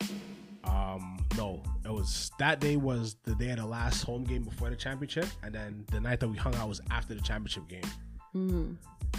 [0.64, 4.70] um, no, it was that day was the day of the last home game before
[4.70, 7.90] the championship, and then the night that we hung out was after the championship game.
[8.36, 8.74] Mm-hmm.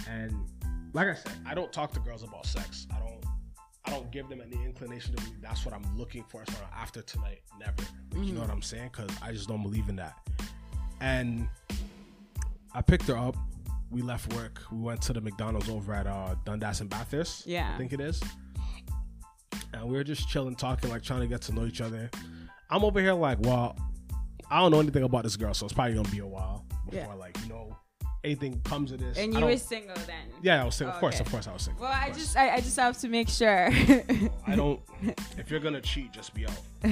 [0.09, 0.33] And
[0.93, 2.87] like I said, I don't talk to girls about sex.
[2.95, 3.17] I don't.
[3.85, 6.43] I don't give them any inclination to believe that's what I'm looking for.
[6.45, 7.71] So after tonight, never.
[8.11, 8.89] Like, You know what I'm saying?
[8.91, 10.17] Because I just don't believe in that.
[10.99, 11.47] And
[12.73, 13.37] I picked her up.
[13.89, 14.61] We left work.
[14.71, 17.47] We went to the McDonald's over at uh, Dundas and Bathurst.
[17.47, 17.71] Yeah.
[17.73, 18.21] I think it is.
[19.73, 22.09] And we were just chilling, talking, like trying to get to know each other.
[22.69, 23.77] I'm over here like, well,
[24.49, 26.99] I don't know anything about this girl, so it's probably gonna be a while before
[27.01, 27.13] Yeah.
[27.15, 27.75] like you know
[28.23, 29.17] anything comes of this.
[29.17, 30.25] And you were single then.
[30.41, 30.93] yeah, I was single.
[30.93, 31.23] Of course, Okay.
[31.25, 31.83] of course, I was single.
[31.83, 33.69] Well, I just, I, I just have to make sure.
[34.47, 34.81] I don't.
[35.37, 36.51] If you're gonna cheat, just be out.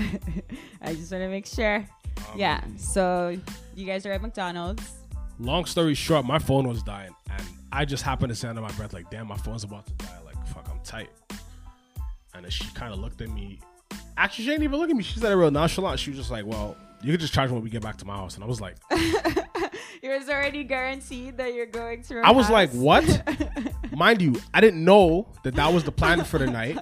[0.82, 1.78] I just want to make sure.
[1.78, 2.62] Um, Yeah.
[2.78, 3.38] So
[3.76, 4.84] you guys are at McDonald's.
[5.40, 8.72] Long story short, my phone was dying, and I just happened to say under my
[8.74, 11.10] breath, like, "Damn, my phone's about to die." Like, fuck, I'm tight.
[12.34, 13.60] And then she kind of looked at me.
[14.18, 15.04] Actually, she didn't even look at me.
[15.04, 16.00] She said it real nonchalant.
[16.00, 18.16] She was just like, "Well, you could just charge when we get back to my
[18.16, 18.76] house." And I was like,
[20.02, 22.22] It was already guaranteed that you're going to.
[22.22, 23.04] I was like, "What?"
[23.96, 26.78] Mind you, I didn't know that that was the plan for the night.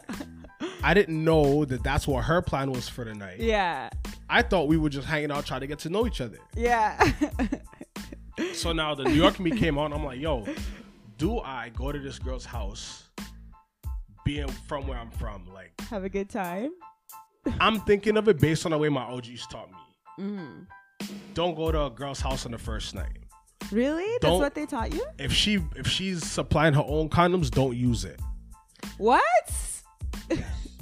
[0.84, 3.40] I didn't know that that's what her plan was for the night.
[3.40, 3.90] yeah.
[4.30, 6.40] I thought we were just hanging out, trying to get to know each other.
[6.56, 7.12] Yeah.
[8.54, 9.94] So now the New York me came on.
[9.94, 10.46] I'm like, yo,
[11.18, 13.10] do I go to this girl's house,
[14.26, 15.48] being from where I'm from?
[15.54, 16.72] Like, Have a good time.
[17.60, 20.26] I'm thinking of it based on the way my OGs taught me.
[20.26, 20.68] Mm.
[21.34, 23.18] Don't go to a girl's house on the first night.
[23.72, 24.06] Really?
[24.22, 25.06] That's Don't- what they taught you?
[25.20, 28.20] If she if she's supplying her own condoms, don't use it
[28.98, 29.24] What?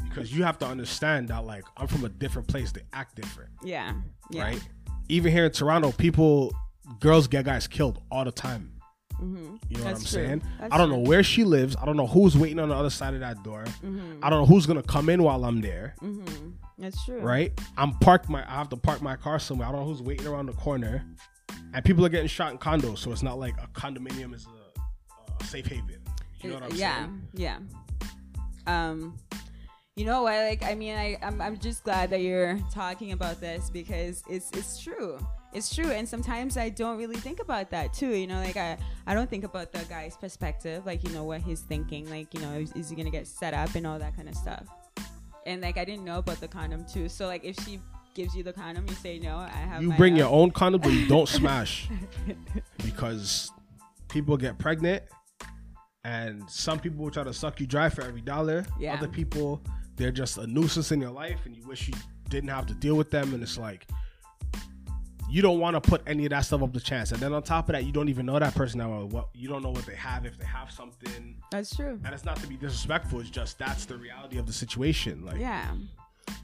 [0.10, 2.72] because you have to understand that like I'm from a different place.
[2.72, 3.94] They act different, Yeah.
[4.30, 4.44] Yeah.
[4.44, 4.68] right?
[5.10, 6.54] Even here in Toronto, people,
[7.00, 8.72] girls get guys killed all the time.
[9.14, 9.56] Mm-hmm.
[9.70, 10.06] You know That's what I'm true.
[10.06, 10.44] saying?
[10.60, 10.98] That's I don't true.
[10.98, 11.76] know where she lives.
[11.80, 13.66] I don't know who's waiting on the other side of that door.
[13.66, 14.24] Mm-hmm.
[14.24, 15.96] I don't know who's gonna come in while I'm there.
[16.02, 16.50] Mm-hmm.
[16.80, 17.20] That's true.
[17.20, 17.52] Right?
[17.78, 19.68] I'm parked my I have to park my car somewhere.
[19.68, 21.06] I don't know who's waiting around the corner.
[21.74, 25.44] And people are getting shot in condos, so it's not like a condominium is a,
[25.44, 26.02] a safe haven.
[26.42, 26.96] You know what I'm yeah.
[26.98, 27.22] saying?
[27.34, 27.58] Yeah.
[28.66, 28.90] Yeah.
[28.90, 29.18] Um,
[29.96, 30.34] you know what?
[30.34, 34.50] Like, I mean, I I'm, I'm just glad that you're talking about this because it's
[34.54, 35.20] it's true.
[35.54, 38.16] It's true, and sometimes I don't really think about that too.
[38.16, 41.42] You know, like I I don't think about the guy's perspective, like you know what
[41.42, 44.16] he's thinking, like you know is, is he gonna get set up and all that
[44.16, 44.66] kind of stuff.
[45.46, 47.80] And like I didn't know about the condom too, so like if she
[48.14, 49.38] gives you the condom, you say no.
[49.38, 50.20] I have You bring own.
[50.20, 51.90] your own condom, but you don't smash
[52.84, 53.52] because
[54.10, 55.04] people get pregnant,
[56.04, 58.66] and some people will try to suck you dry for every dollar.
[58.80, 58.94] Yeah.
[58.94, 59.62] Other people,
[59.96, 61.94] they're just a nuisance in your life, and you wish you
[62.30, 63.34] didn't have to deal with them.
[63.34, 63.88] And it's like
[65.32, 67.12] you don't want to put any of that stuff up to chance.
[67.12, 69.06] And then on top of that, you don't even know that person now.
[69.06, 71.38] What you don't know what they have if they have something.
[71.52, 72.00] That's true.
[72.04, 73.22] And it's not to be disrespectful.
[73.22, 75.26] It's just that's the reality of the situation.
[75.26, 75.72] Like Yeah.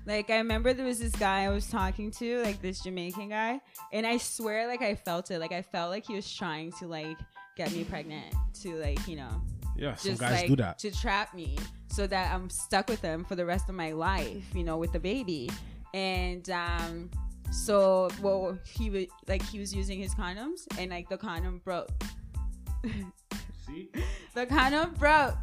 [0.06, 3.62] Like I remember there was this guy I was talking to, like this Jamaican guy,
[3.94, 5.40] and I swear like I felt it.
[5.40, 7.18] Like I felt like he was trying to like
[7.58, 9.42] get me pregnant to like you know
[9.76, 10.80] Yeah, some just guys like do that.
[10.80, 14.46] to trap me so that I'm stuck with them for the rest of my life,
[14.56, 15.50] you know, with the baby.
[15.94, 17.10] And um
[17.52, 21.90] so well he was like he was using his condoms and like the condom broke.
[23.66, 23.90] See?
[24.34, 25.36] The condom broke.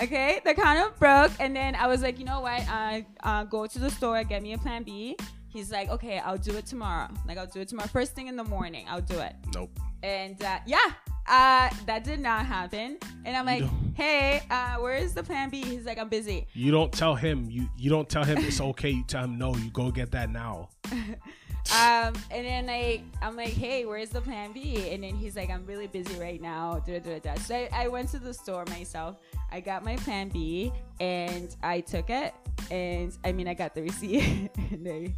[0.00, 2.60] Okay, the condom broke, and then I was like, you know what?
[2.68, 5.16] Uh, uh, go to the store, get me a plan B.
[5.48, 7.08] He's like, okay, I'll do it tomorrow.
[7.28, 8.86] Like, I'll do it tomorrow, first thing in the morning.
[8.88, 9.36] I'll do it.
[9.54, 9.78] Nope.
[10.02, 10.92] And uh, yeah,
[11.28, 12.98] uh, that did not happen.
[13.24, 13.62] And I'm like,
[13.94, 15.62] hey, uh, where is the plan B?
[15.62, 16.48] He's like, I'm busy.
[16.52, 17.48] You don't tell him.
[17.50, 18.90] You you don't tell him it's okay.
[18.90, 19.54] You tell him no.
[19.54, 20.70] You go get that now.
[21.70, 24.90] Um, and then like, I'm like, hey, where's the plan B?
[24.90, 26.82] And then he's like, I'm really busy right now.
[26.86, 27.34] Da, da, da.
[27.36, 29.16] So I, I went to the store myself.
[29.50, 32.34] I got my plan B and I took it.
[32.70, 34.50] And I mean, I got the receipt.
[34.70, 35.14] and I,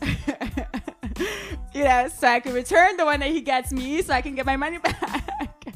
[1.74, 4.34] you know, so I can return the one that he gets me so I can
[4.34, 5.74] get my money back.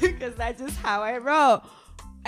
[0.00, 1.62] Because that's just how I roll.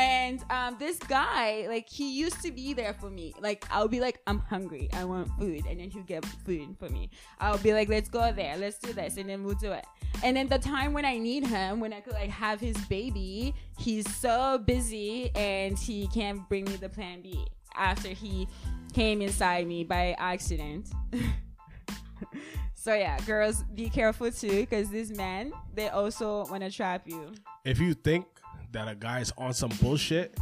[0.01, 3.35] And um, this guy, like, he used to be there for me.
[3.39, 6.89] Like, I'll be like, I'm hungry, I want food, and then he'll get food for
[6.89, 7.11] me.
[7.39, 9.85] I'll be like, let's go there, let's do this, and then we'll do it.
[10.25, 13.55] And then the time when I need him, when I could like have his baby,
[13.79, 18.49] he's so busy and he can't bring me the plan B after he
[18.95, 20.89] came inside me by accident.
[22.75, 27.33] so yeah, girls, be careful too, because these men, they also want to trap you.
[27.65, 28.27] If you think
[28.73, 30.39] that a guy's on some bullshit,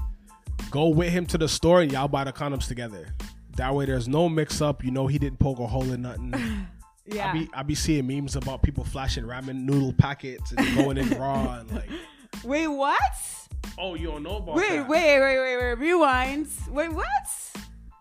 [0.71, 3.15] go with him to the store and y'all buy the condoms together.
[3.57, 4.85] That way, there's no mix up.
[4.85, 6.35] You know he didn't poke a hole in nothing.
[7.11, 7.31] Yeah.
[7.31, 11.09] I be I be seeing memes about people flashing ramen noodle packets and going in
[11.19, 11.89] raw and like,
[12.45, 13.01] Wait, what?
[13.79, 14.89] oh, you don't know about Wait, that.
[14.89, 15.79] wait, wait, wait, wait.
[15.79, 16.49] Rewind.
[16.69, 17.07] Wait, what?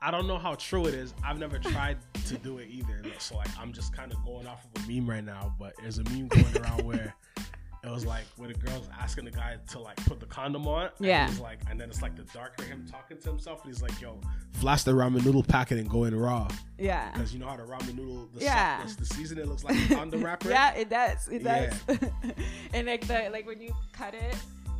[0.01, 1.13] I don't know how true it is.
[1.23, 3.01] I've never tried to do it either.
[3.17, 5.55] So like I'm just kind of going off of a meme right now.
[5.57, 7.15] But there's a meme going around where
[7.87, 10.89] it was like where the girl's asking the guy to like put the condom on.
[10.99, 11.27] Yeah.
[11.27, 13.99] he's like, and then it's like the darker him talking to himself, and he's like,
[14.01, 14.19] "Yo,
[14.53, 16.47] flash the ramen noodle packet and go in raw."
[16.77, 17.11] Yeah.
[17.11, 18.83] Because you know how the ramen noodle, the Yeah.
[18.99, 20.49] the season, it looks like a condom wrapper.
[20.49, 21.27] Yeah, it does.
[21.27, 21.73] It Yeah.
[21.87, 21.97] does.
[22.73, 24.35] and like the like when you cut it,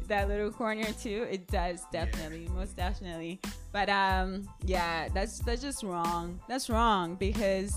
[0.08, 3.40] that little corner too, it does definitely, most definitely.
[3.72, 6.40] But um, yeah, that's that's just wrong.
[6.48, 7.74] That's wrong because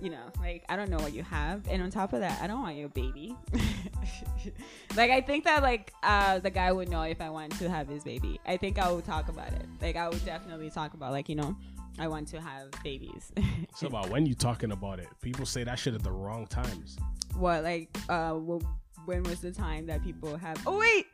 [0.00, 2.46] you know like I don't know what you have, and on top of that, I
[2.46, 3.36] don't want your baby.
[4.96, 7.88] like I think that like uh the guy would know if I want to have
[7.88, 8.40] his baby.
[8.46, 9.66] I think I would talk about it.
[9.80, 11.56] Like I would definitely talk about like you know.
[11.98, 13.30] I want to have babies.
[13.76, 15.08] so about when you talking about it.
[15.20, 16.96] People say that shit at the wrong times.
[17.34, 18.62] what like uh wh-
[19.06, 21.06] when was the time that people have oh wait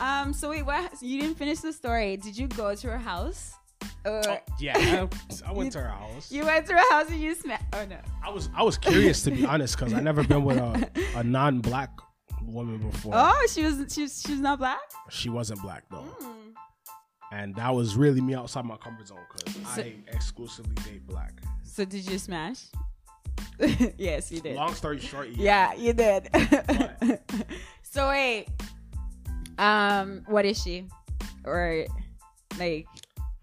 [0.00, 3.54] um so wait what you didn't finish the story did you go to her house
[4.04, 6.30] or Oh, yeah, I, I went to her house.
[6.30, 9.22] you went to her house and you smacked oh no I was I was curious
[9.22, 11.90] to be honest because I never been with a, a non-black
[12.42, 13.12] woman before.
[13.16, 14.78] oh she was she was, she was not black
[15.10, 16.50] She wasn't black though, Hmm.
[17.32, 21.32] and that was really me outside my comfort zone because So- I exclusively date black.
[21.62, 22.66] so did you smash
[23.98, 25.72] yes you did Long story short, yeah.
[25.72, 26.28] yeah you did
[27.82, 28.46] so wait
[29.58, 30.86] um what is she
[31.44, 31.84] or
[32.58, 32.86] like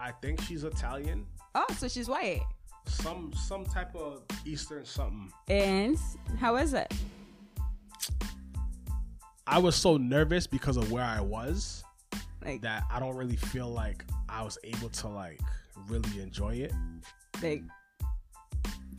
[0.01, 2.41] I think she's Italian, oh so she's white
[2.85, 5.31] some some type of Eastern something.
[5.47, 5.97] and
[6.39, 6.91] how is it
[9.45, 11.83] I was so nervous because of where I was
[12.43, 15.39] like that I don't really feel like I was able to like
[15.87, 16.73] really enjoy it.
[17.43, 17.61] like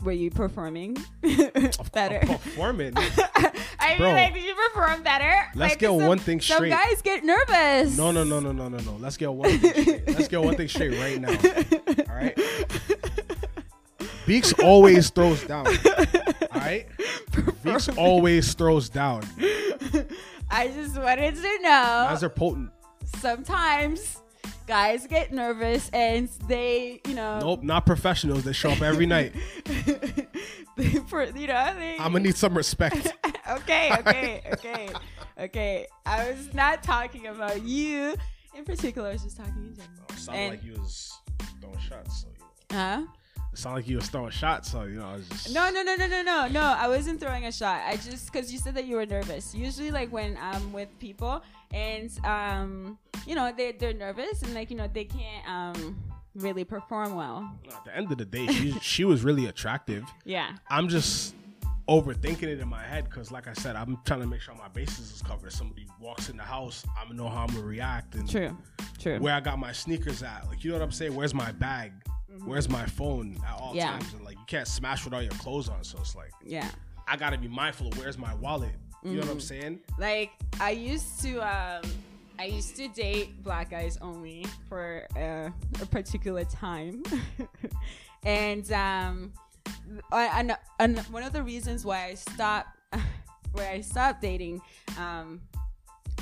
[0.02, 0.96] were you performing
[1.92, 2.94] better performing.
[3.82, 4.12] i mean Bro.
[4.12, 6.70] like did you perform better Let's Like, get some- one thing some straight.
[6.70, 8.96] guys get nervous No, no, no, no, no, no, no.
[9.00, 10.08] Let's get one thing straight.
[10.08, 11.30] Let's get one thing straight right now.
[12.08, 12.36] All right.
[14.26, 15.66] Beekz always throws down.
[15.66, 15.74] All
[16.60, 16.86] right.
[17.64, 19.22] Beekz always throws down.
[20.50, 22.70] i just wanted to know Guys are potent.
[23.16, 24.21] sometimes
[24.66, 28.44] guys get nervous and they you know Nope, not professionals.
[28.44, 29.34] They show up every night.
[30.76, 33.12] they, for, you know they, I'm gonna need some respect.
[33.50, 34.88] okay okay okay
[35.38, 38.14] okay i was not talking about you
[38.54, 41.12] in particular i was just talking in general It sounded And- like you was
[41.60, 42.22] throwing shots.
[42.22, 42.76] So you know.
[42.76, 43.06] huh
[43.52, 44.70] It sounded like you was throwing shots.
[44.70, 46.60] So you know, I was just No, no, no, no, no, no, no.
[46.60, 47.82] I wasn't throwing a shot.
[47.86, 49.54] I just because you said that you were nervous.
[49.54, 51.42] Usually, like when I'm with people
[51.72, 55.96] and um, you know, they they're nervous and like you know they can't um
[56.34, 57.50] really perform well.
[57.68, 60.04] At the end of the day, she she was really attractive.
[60.24, 61.34] Yeah, I'm just
[61.88, 64.68] overthinking it in my head because, like I said, I'm trying to make sure my
[64.68, 65.52] bases is covered.
[65.52, 68.56] Somebody walks in the house, I'm gonna know how I'm gonna react and true,
[68.98, 69.18] true.
[69.18, 70.46] where I got my sneakers at.
[70.48, 71.14] Like, you know what I'm saying?
[71.14, 71.92] Where's my bag?
[72.44, 73.76] Where's my phone at all Mm-hmm.
[73.78, 73.90] Yeah.
[73.92, 74.12] times?
[74.14, 75.82] And like, you can't smash with all your clothes on.
[75.84, 76.70] So it's like, Yeah,
[77.08, 78.72] I gotta be mindful of where's my wallet.
[79.04, 79.42] You know what I'm Mhm.
[79.42, 79.80] saying?
[79.98, 80.30] like
[80.60, 81.82] I used to um
[82.38, 85.50] I used to date black guys only for uh,
[85.82, 87.02] a particular time,
[88.24, 89.32] and um,
[90.10, 92.68] I, and, and one of the reasons why I stopped
[93.52, 94.60] where I stopped dating
[94.98, 95.40] um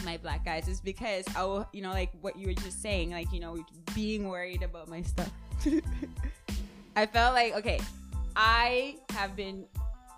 [0.04, 3.10] my black guys is because I will, you know, like what you were just saying,
[3.12, 3.58] like you know,
[3.94, 5.30] being worried about my stuff.
[6.96, 7.80] I felt like okay,
[8.36, 9.66] I have been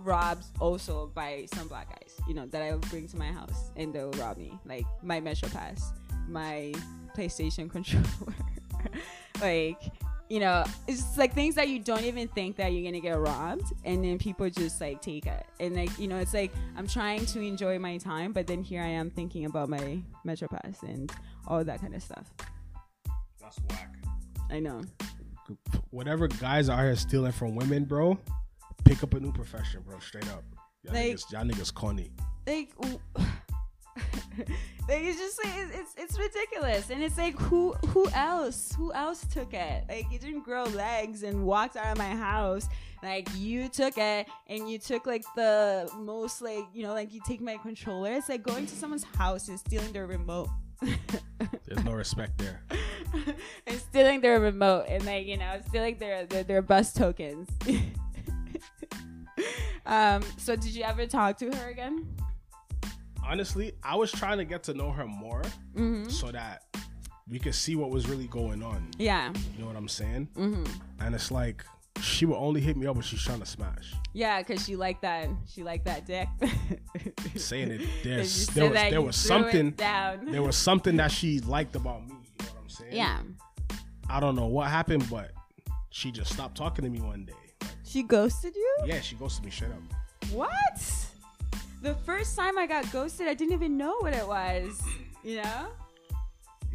[0.05, 3.71] robbed also by some black guys, you know, that I would bring to my house
[3.77, 4.59] and they'll rob me.
[4.65, 5.93] Like my Metro Pass,
[6.29, 6.73] my
[7.17, 8.35] PlayStation controller.
[9.41, 9.81] like,
[10.29, 13.19] you know, it's just like things that you don't even think that you're gonna get
[13.19, 15.47] robbed and then people just like take it.
[15.61, 18.83] And like, you know, it's like I'm trying to enjoy my time, but then here
[18.83, 21.13] I am thinking about my Metro Pass and
[21.47, 22.33] all that kind of stuff.
[23.41, 23.95] That's whack.
[24.51, 24.83] I know.
[25.91, 28.19] Whatever guys are here stealing from women, bro,
[28.85, 29.99] pick up a new profession, bro.
[30.01, 30.45] Straight up.
[30.83, 32.11] Y'all, Like- niggas, y'all niggas corny.
[32.47, 32.99] like like
[34.89, 39.25] it's just like it's, it's it's ridiculous and it's like who who else who else
[39.27, 42.67] took it like you didn't grow legs and walked out of my house
[43.03, 47.21] like you took it and you took like the most like you know like you
[47.27, 50.49] take my controller it's like going to someone's house and stealing their remote
[51.67, 52.63] There's no respect there.
[53.67, 57.49] and stealing their remote and like you know stealing their their, their bus tokens
[59.87, 62.07] um so did you ever talk to her again
[63.25, 65.43] Honestly, I was trying to get to know her more
[65.77, 66.09] mm-hmm.
[66.09, 66.65] so that
[67.29, 68.89] we could see what was really going on.
[68.99, 70.29] yeah You know what I'm saying?
[70.37, 70.65] mm-hmm.
[71.01, 71.65] And it's like
[72.01, 73.95] she would only hit me up when she's trying to smash.
[74.13, 75.29] Yeah, because she liked that.
[75.49, 76.29] She liked that dick.
[77.37, 80.27] Saying it, there's there was that there was something down.
[80.27, 82.15] there was something that she liked about me.
[82.41, 82.93] You know what I'm saying?
[82.97, 83.19] yeah,
[84.11, 85.33] I don't know what happened, but
[85.91, 87.33] she just stopped talking to me one day.
[87.61, 88.77] Like, she ghosted you.
[88.87, 90.31] yeah, she ghosted me straight up.
[90.33, 91.07] What?
[91.83, 94.81] The first time I got ghosted, I didn't even know what it was.
[95.25, 95.69] You know?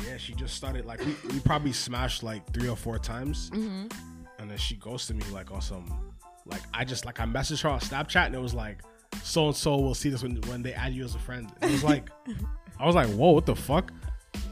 [0.05, 3.88] Yeah, she just started like we, we probably smashed like three or four times, Mm-hmm.
[4.58, 5.86] And then she ghosted me like on some
[6.45, 8.82] like I just like I messaged her on Snapchat and it was like
[9.24, 11.51] so and so will see this when when they add you as a friend.
[11.62, 12.10] It was like
[12.80, 13.91] I was like whoa what the fuck.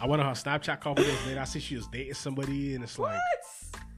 [0.02, 1.40] I went on her Snapchat a couple days later.
[1.40, 3.20] I see she was dating somebody and it's like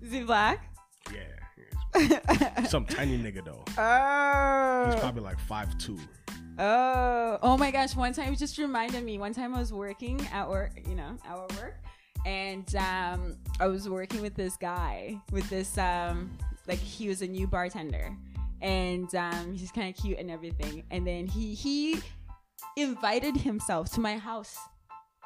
[0.01, 0.73] Is he black?
[1.13, 3.63] yeah, some tiny nigga though.
[3.77, 4.91] Oh.
[4.91, 5.97] He's probably like five two.
[6.59, 7.37] Oh.
[7.41, 7.95] Oh my gosh.
[7.95, 9.17] One time it just reminded me.
[9.17, 11.75] One time I was working at work, you know, our work.
[12.25, 16.37] And um, I was working with this guy, with this, um,
[16.67, 18.15] like, he was a new bartender.
[18.61, 20.83] And um, he's kind of cute and everything.
[20.91, 22.01] And then he he
[22.75, 24.57] invited himself to my house.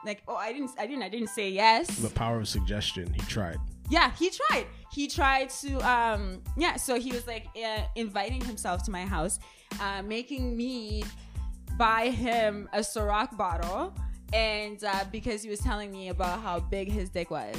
[0.05, 1.87] Like, oh, I didn't, I didn't, I didn't say yes.
[1.99, 3.13] The power of suggestion.
[3.13, 3.57] He tried.
[3.89, 4.65] Yeah, he tried.
[4.91, 6.75] He tried to, um, yeah.
[6.75, 9.39] So he was like uh, inviting himself to my house,
[9.79, 11.03] uh, making me
[11.77, 13.93] buy him a Ciroc bottle,
[14.34, 17.55] and uh, because he was telling me about how big his dick was.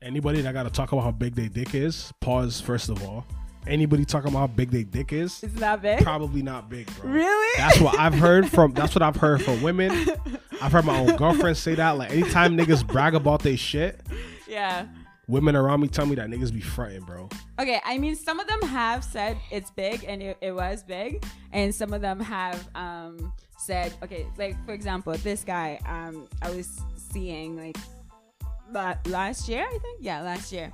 [0.00, 3.24] Anybody that got to talk about how big their dick is, pause first of all.
[3.64, 6.02] Anybody talking about how big their dick is, It's not big?
[6.02, 7.08] probably not big, bro.
[7.10, 7.58] Really?
[7.58, 8.72] That's what I've heard from.
[8.74, 9.92] That's what I've heard from women.
[10.60, 11.92] I've heard my own girlfriend say that.
[11.92, 14.00] Like anytime niggas brag about their shit,
[14.48, 14.86] yeah.
[15.32, 17.26] Women around me tell me that niggas be fronting, bro.
[17.58, 21.24] Okay, I mean, some of them have said it's big and it, it was big,
[21.52, 26.50] and some of them have um, said, okay, like for example, this guy um, I
[26.50, 27.78] was seeing like
[28.70, 30.70] la- last year, I think, yeah, last year.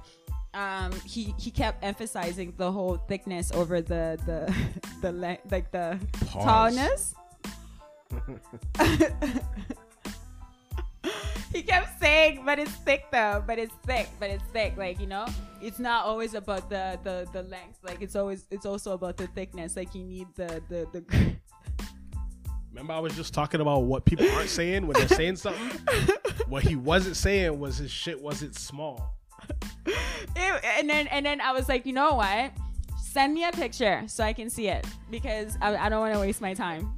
[0.54, 4.52] Um, he he kept emphasizing the whole thickness over the the
[5.02, 6.44] the le- like the Pause.
[6.44, 7.14] tallness.
[11.58, 14.76] he kept saying, but it's thick though, but it's thick, but it's thick.
[14.76, 15.26] Like, you know,
[15.60, 17.78] it's not always about the the the length.
[17.82, 19.74] Like it's always it's also about the thickness.
[19.76, 21.04] Like you need the the the
[22.70, 25.80] Remember, I was just talking about what people aren't saying when they're saying something.
[26.46, 29.16] what he wasn't saying was his shit wasn't small.
[29.86, 29.94] Ew,
[30.36, 32.52] and then and then I was like, you know what?
[33.02, 36.20] Send me a picture so I can see it because I, I don't want to
[36.20, 36.94] waste my time.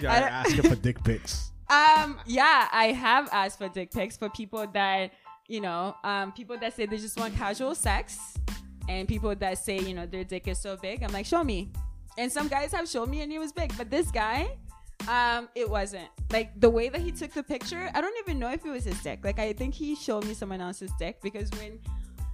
[0.00, 1.52] Yeah, I don't- asking for dick pics.
[1.70, 5.12] Um, yeah, I have asked for dick pics for people that,
[5.48, 8.34] you know, um, people that say they just want casual sex,
[8.88, 11.02] and people that say, you know, their dick is so big.
[11.02, 11.70] I'm like, show me.
[12.16, 14.48] And some guys have shown me, and it was big, but this guy,
[15.06, 16.08] um, it wasn't.
[16.32, 18.84] Like the way that he took the picture, I don't even know if it was
[18.84, 19.20] his dick.
[19.22, 21.78] Like I think he showed me someone else's dick because when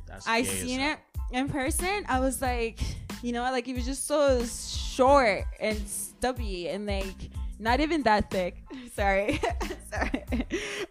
[0.07, 0.99] That's I seen it
[1.33, 2.81] in person, I was like,
[3.23, 8.31] you know, like it was just so short and stubby and like not even that
[8.31, 8.63] thick.
[8.95, 9.41] Sorry,
[9.91, 10.25] sorry,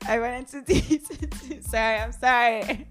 [0.08, 1.62] I went into detail.
[1.62, 2.88] sorry, I'm sorry.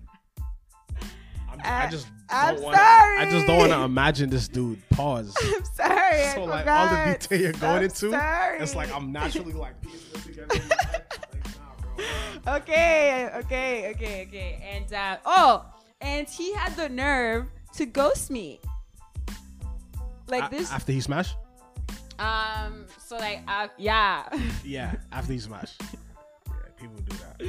[1.50, 4.86] I'm I just I'm don't wanna, I just don't want to imagine this dude.
[4.90, 5.36] Pause.
[5.42, 6.22] I'm sorry.
[6.22, 8.58] I so like all the detail you're going I'm into, sorry.
[8.58, 10.54] it's like I'm naturally like piecing it together.
[10.54, 11.04] in my head.
[11.32, 14.68] Like, nah, okay, okay, okay, okay.
[14.72, 15.66] And uh, oh,
[16.00, 18.60] and he had the nerve to ghost me.
[20.28, 20.72] Like this.
[20.72, 21.36] after he smashed.
[22.18, 22.86] Um.
[23.04, 24.28] So like, uh, yeah.
[24.64, 25.80] Yeah, after he smashed.
[25.80, 27.48] Yeah, people do that.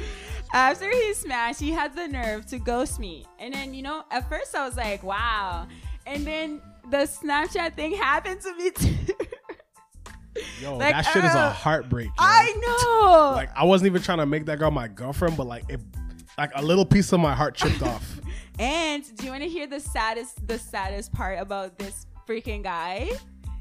[0.52, 3.24] After he smashed, he had the nerve to ghost me.
[3.38, 5.66] And then, you know, at first I was like, wow.
[6.06, 6.60] And then
[6.90, 8.94] the Snapchat thing happened to me too.
[10.60, 12.06] Yo, Like, that shit is uh, a heartbreak.
[12.08, 12.12] yo.
[12.18, 13.32] I know.
[13.36, 15.80] like I wasn't even trying to make that girl my girlfriend, but like it,
[16.36, 18.20] like a little piece of my heart chipped off.
[18.58, 23.10] and do you want to hear the saddest the saddest part about this freaking guy?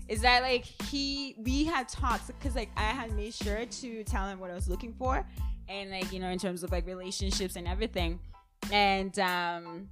[0.08, 4.28] Is that like he we had talks because like I had made sure to tell
[4.28, 5.26] him what I was looking for
[5.70, 8.20] and like you know in terms of like relationships and everything.
[8.72, 9.89] And um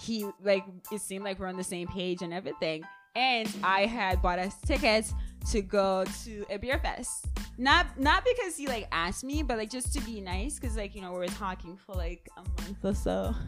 [0.00, 2.84] he like it seemed like we're on the same page and everything.
[3.16, 5.14] And I had bought us tickets
[5.50, 7.26] to go to a beer fest.
[7.56, 10.94] Not not because he like asked me, but like just to be nice, because like
[10.94, 13.34] you know we were talking for like a month or so.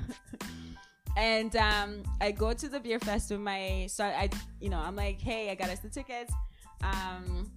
[1.16, 4.28] and um, I go to the beer fest with my so I
[4.60, 6.32] you know I'm like, hey, I got us the tickets.
[6.82, 7.50] Um,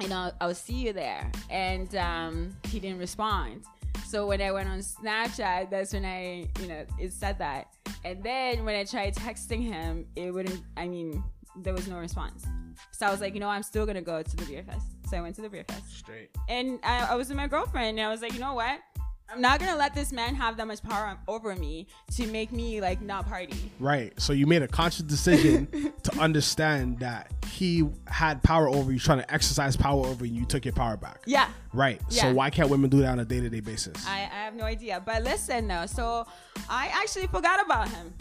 [0.00, 1.30] you know, I'll see you there.
[1.50, 3.64] And um, he didn't respond.
[4.06, 7.68] So when I went on Snapchat, that's when I, you know, it said that.
[8.04, 11.24] And then when I tried texting him, it wouldn't, I mean,
[11.56, 12.44] there was no response.
[12.92, 14.86] So I was like, you know, I'm still to go to the beer fest.
[15.08, 15.98] So I went to the beer fest.
[15.98, 16.30] Straight.
[16.48, 18.80] And I, I was with my girlfriend, and I was like, you know what?
[19.28, 22.80] I'm not to let this man have that much power over me to make me,
[22.80, 23.72] like, not party.
[23.80, 24.12] Right.
[24.20, 29.18] So you made a conscious decision to understand that he had power over you, trying
[29.18, 31.22] to exercise power over you, and you took your power back.
[31.26, 31.48] Yeah.
[31.72, 32.00] Right.
[32.08, 34.06] So why can't women do that on a day to day basis?
[34.06, 35.02] I, I have no idea.
[35.04, 36.26] But listen, though, so
[36.68, 38.14] I actually forgot about him.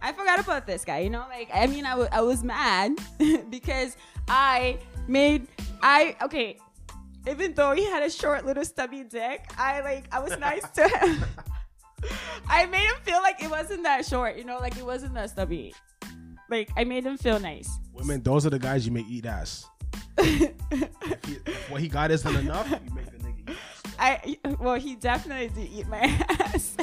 [0.00, 0.98] I forgot about this guy.
[0.98, 2.92] You know, like I mean, I I was mad
[3.50, 3.96] because
[4.28, 4.78] I
[5.08, 5.46] made
[5.82, 6.58] I okay.
[7.28, 10.88] Even though he had a short little stubby dick, I like I was nice to
[10.88, 11.24] him.
[12.48, 14.36] I made him feel like it wasn't that short.
[14.36, 15.74] You know, like it wasn't that stubby.
[16.48, 17.68] Like I made him feel nice.
[17.92, 19.66] women, those are the guys you make eat ass.
[20.18, 23.94] If, he, if what he got isn't enough, you make the nigga eat ass.
[23.98, 25.98] I well, he definitely did eat my
[26.28, 26.76] ass.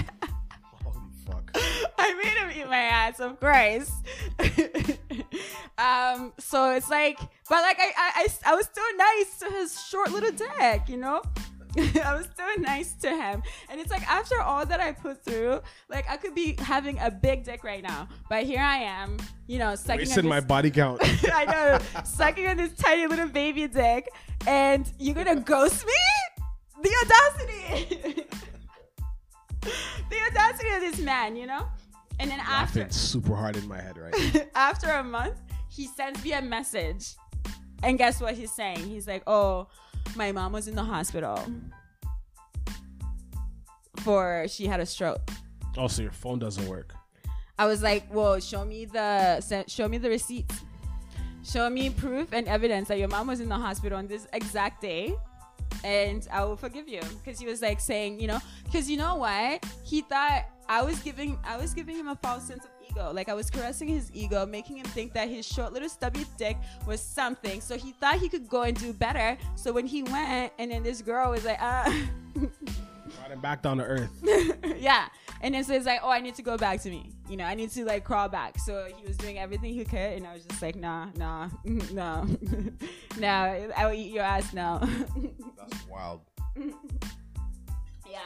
[0.84, 1.52] Holy fuck.
[1.98, 3.92] I made him eat my ass, of course.
[5.78, 9.82] um, so it's like, but like I, I, I, I was still nice to his
[9.90, 11.22] short little dick, you know.
[11.78, 15.60] I was still nice to him, and it's like after all that I put through,
[15.90, 19.58] like I could be having a big dick right now, but here I am, you
[19.58, 21.02] know, sucking on Wasting my body count.
[21.34, 24.08] I know, sucking on this tiny little baby dick,
[24.46, 25.94] and you're gonna ghost me?
[26.84, 28.26] The audacity!
[29.62, 31.68] the audacity of this man, you know?
[32.20, 35.36] And then after Laughing super hard in my head right after a month,
[35.70, 37.16] he sends me a message.
[37.82, 38.80] And guess what he's saying?
[38.80, 39.68] He's like, "Oh,
[40.16, 41.44] my mom was in the hospital
[43.98, 45.22] for she had a stroke."
[45.78, 46.94] Oh, so your phone doesn't work.
[47.58, 50.62] I was like, "Well, show me the show me the receipts.
[51.44, 54.82] Show me proof and evidence that your mom was in the hospital on this exact
[54.82, 55.16] day."
[55.84, 59.16] And I will forgive you because he was like saying, you know, because you know
[59.18, 59.66] what?
[59.84, 63.12] He thought I was giving, I was giving him a false sense of ego.
[63.14, 66.58] Like I was caressing his ego, making him think that his short little stubby dick
[66.86, 67.62] was something.
[67.62, 69.38] So he thought he could go and do better.
[69.56, 71.94] So when he went, and then this girl was like, ah,
[73.18, 74.10] Brought him back down to earth.
[74.78, 75.08] yeah.
[75.42, 77.12] And then so it's like, oh, I need to go back to me.
[77.30, 78.58] You know, I need to like crawl back.
[78.60, 82.28] So he was doing everything he could, and I was just like, nah, nah, no,
[83.18, 84.80] no, I will eat your ass now.
[85.58, 86.22] That's wild.
[88.10, 88.20] yeah.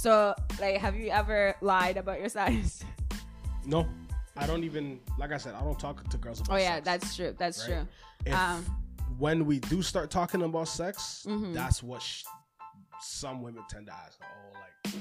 [0.00, 2.82] So like, have you ever lied about your size?
[3.66, 3.86] No,
[4.36, 4.98] I don't even.
[5.18, 6.54] Like I said, I don't talk to girls about.
[6.54, 6.84] Oh yeah, sex.
[6.86, 7.34] that's true.
[7.38, 7.74] That's Right.
[7.80, 7.88] true.
[8.24, 8.64] If, um,
[9.18, 11.52] when we do start talking about sex, Mhm.
[11.52, 12.24] that's what sh-
[13.02, 14.18] some women tend to ask.
[14.22, 14.94] Oh, like,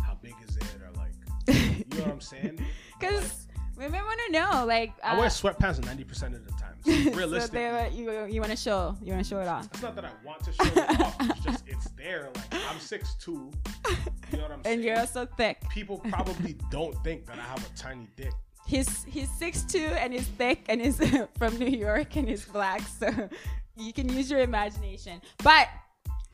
[0.00, 0.64] how big is it?
[0.80, 1.14] Or like,
[1.48, 2.64] you know what I'm saying?
[3.00, 3.45] Because
[3.76, 6.74] women want to know, like, uh, I wear sweatpants ninety percent of the time.
[6.84, 7.94] So so realistic.
[7.94, 10.10] you you want to show, you want to show it off, it's not that I
[10.24, 11.16] want to show it off.
[11.20, 12.30] It's just it's there.
[12.34, 13.50] Like I'm six two.
[14.32, 14.64] You know what I'm saying?
[14.64, 15.68] and you're so thick.
[15.68, 18.32] People probably don't think that I have a tiny dick.
[18.66, 20.98] He's he's six two and he's thick and he's
[21.38, 23.28] from New York and he's black, so
[23.76, 25.20] you can use your imagination.
[25.42, 25.68] But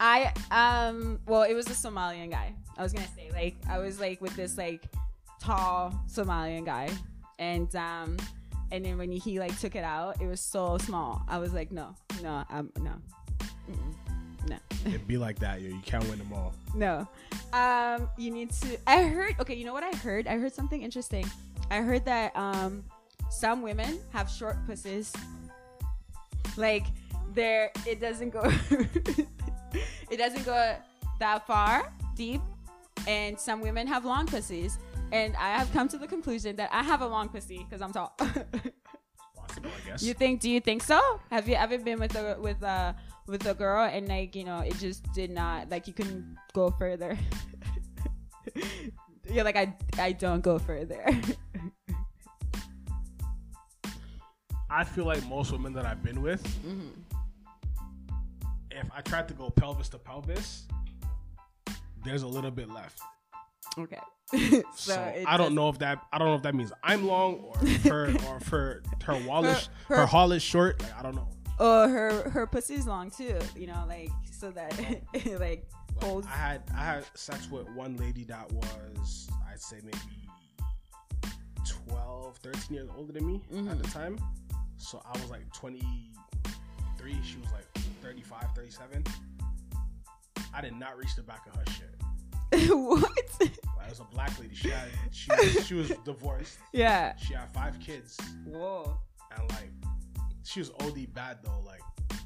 [0.00, 2.54] I um well, it was a Somalian guy.
[2.76, 4.82] I was gonna say like I was like with this like
[5.40, 6.88] tall Somalian guy,
[7.42, 8.16] and um
[8.70, 11.22] and then when he like took it out, it was so small.
[11.28, 12.92] I was like, no, no, um, no,
[13.70, 14.48] Mm-mm.
[14.48, 14.56] no.
[14.86, 15.68] It'd be like that, yo.
[15.68, 16.54] You can't win them all.
[16.74, 17.06] No.
[17.52, 18.78] Um, you need to.
[18.86, 19.36] I heard.
[19.40, 20.26] Okay, you know what I heard?
[20.26, 21.30] I heard something interesting.
[21.70, 22.82] I heard that um,
[23.30, 25.12] some women have short pussies.
[26.56, 26.86] Like
[27.34, 28.42] there, it doesn't go.
[30.10, 30.76] it doesn't go
[31.18, 32.40] that far deep,
[33.06, 34.78] and some women have long pussies.
[35.12, 37.92] And I have come to the conclusion that I have a long pussy because I'm
[37.92, 38.16] tall.
[38.18, 40.02] Possible, I guess.
[40.02, 40.40] you think?
[40.40, 40.98] Do you think so?
[41.30, 42.96] Have you ever been with a with a
[43.26, 46.70] with a girl and like you know it just did not like you couldn't go
[46.70, 47.18] further?
[49.30, 51.04] You're like I I don't go further.
[54.70, 56.88] I feel like most women that I've been with, Mm-hmm.
[58.70, 60.64] if I tried to go pelvis to pelvis,
[62.04, 62.98] there's a little bit left.
[63.78, 63.98] okay.
[64.74, 67.40] So, it I don't know if that I don't know if that means I'm long
[67.40, 67.56] or
[67.90, 70.80] her or if her her wall is Her- her, her- haul is short.
[70.82, 71.28] Like, I don't know.
[71.58, 73.38] Oh, her her pussy's long too.
[73.54, 74.72] You know, like so that
[75.12, 75.66] it like
[76.00, 76.26] holds.
[76.26, 79.98] I had I had sex with one lady that was I'd say maybe
[81.88, 83.98] 12, 13 years older than me at the mm-hmm.
[83.98, 84.18] time.
[84.78, 87.66] So I was like 23, she was like
[88.02, 89.04] 35, 37.
[90.54, 92.01] I did not reach the back of her shit.
[92.70, 93.18] what?
[93.40, 93.58] It
[93.88, 94.54] was a black lady.
[94.54, 96.58] She had she was, she was divorced.
[96.72, 97.14] Yeah.
[97.16, 98.96] She had five kids Whoa.
[99.36, 99.70] and like
[100.44, 101.60] she was OD bad though.
[101.66, 101.80] Like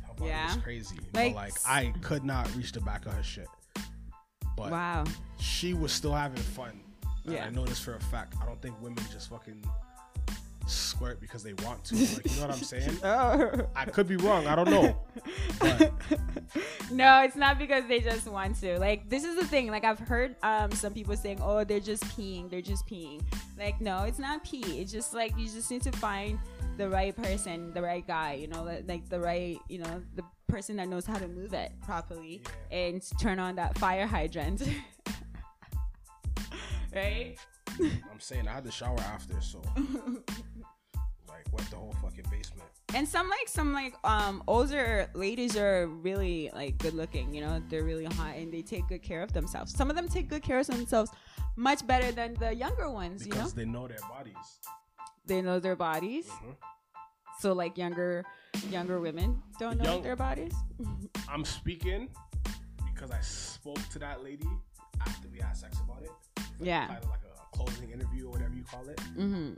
[0.07, 0.47] her body Yeah.
[0.55, 0.97] was crazy.
[1.13, 3.49] Like- but like I could not reach the back of her shit.
[4.57, 5.05] But Wow.
[5.39, 6.81] she was still having fun.
[7.25, 7.47] And Yeah.
[7.47, 8.35] I know this for a fact.
[8.41, 9.63] I don't think women just fucking
[10.97, 11.95] squirt because they want to.
[11.95, 12.99] Like, you know what I'm saying?
[13.05, 13.67] Oh.
[13.75, 14.47] I could be wrong.
[14.47, 14.97] I don't know.
[15.61, 15.93] But
[16.91, 18.79] no, it's not because they just want to.
[18.79, 19.71] Like this is the thing.
[19.71, 22.51] Like I've heard um some people saying, "Oh, they're just peeing.
[22.51, 23.23] They're just peeing."
[23.59, 24.81] Like no, it's not pee.
[24.81, 26.39] It's just like you just need to find
[26.77, 28.35] the right person, the right guy.
[28.35, 31.55] You know, like- like the right, you know, the person that knows how to move
[31.55, 34.63] it properly and turn on that fire hydrant.
[36.95, 37.37] right?
[37.81, 39.61] I'm saying I had to shower after, so
[41.57, 42.69] went the whole fucking basement.
[42.95, 47.61] and some like some like um older ladies are really like good looking you know
[47.69, 50.43] they're really hot and they take good care of themselves some of them take good
[50.43, 51.11] care of themselves
[51.57, 54.47] much better than the younger ones you know Because they know their bodies.
[55.27, 56.55] they know their bodies Mhm.
[57.41, 58.25] so like younger
[58.71, 60.55] younger women don't know Young- their bodies
[61.33, 62.09] I'm speaking
[62.95, 64.49] because I spoke to that lady
[65.07, 66.13] after we had sex about it.
[66.61, 66.87] yeah
[67.57, 69.01] Kind of like a closing interview or whatever you call it.
[69.01, 69.53] hmm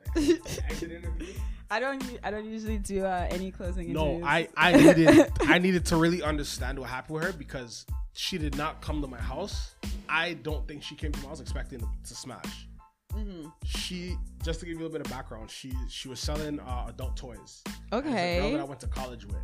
[0.68, 1.26] exit interview.
[1.70, 4.26] i don't u- i don't usually do uh, any closing No, interviews.
[4.26, 7.84] I I needed I needed to really understand what happened with her because
[8.14, 9.74] she did not come to my house.
[10.08, 12.66] I don't think she came to my house expecting to, to smash.
[13.14, 13.52] Mhm.
[13.64, 16.86] She just to give you a little bit of background, she she was selling uh,
[16.88, 17.62] adult toys.
[17.66, 19.36] As a girl okay that I went to college with.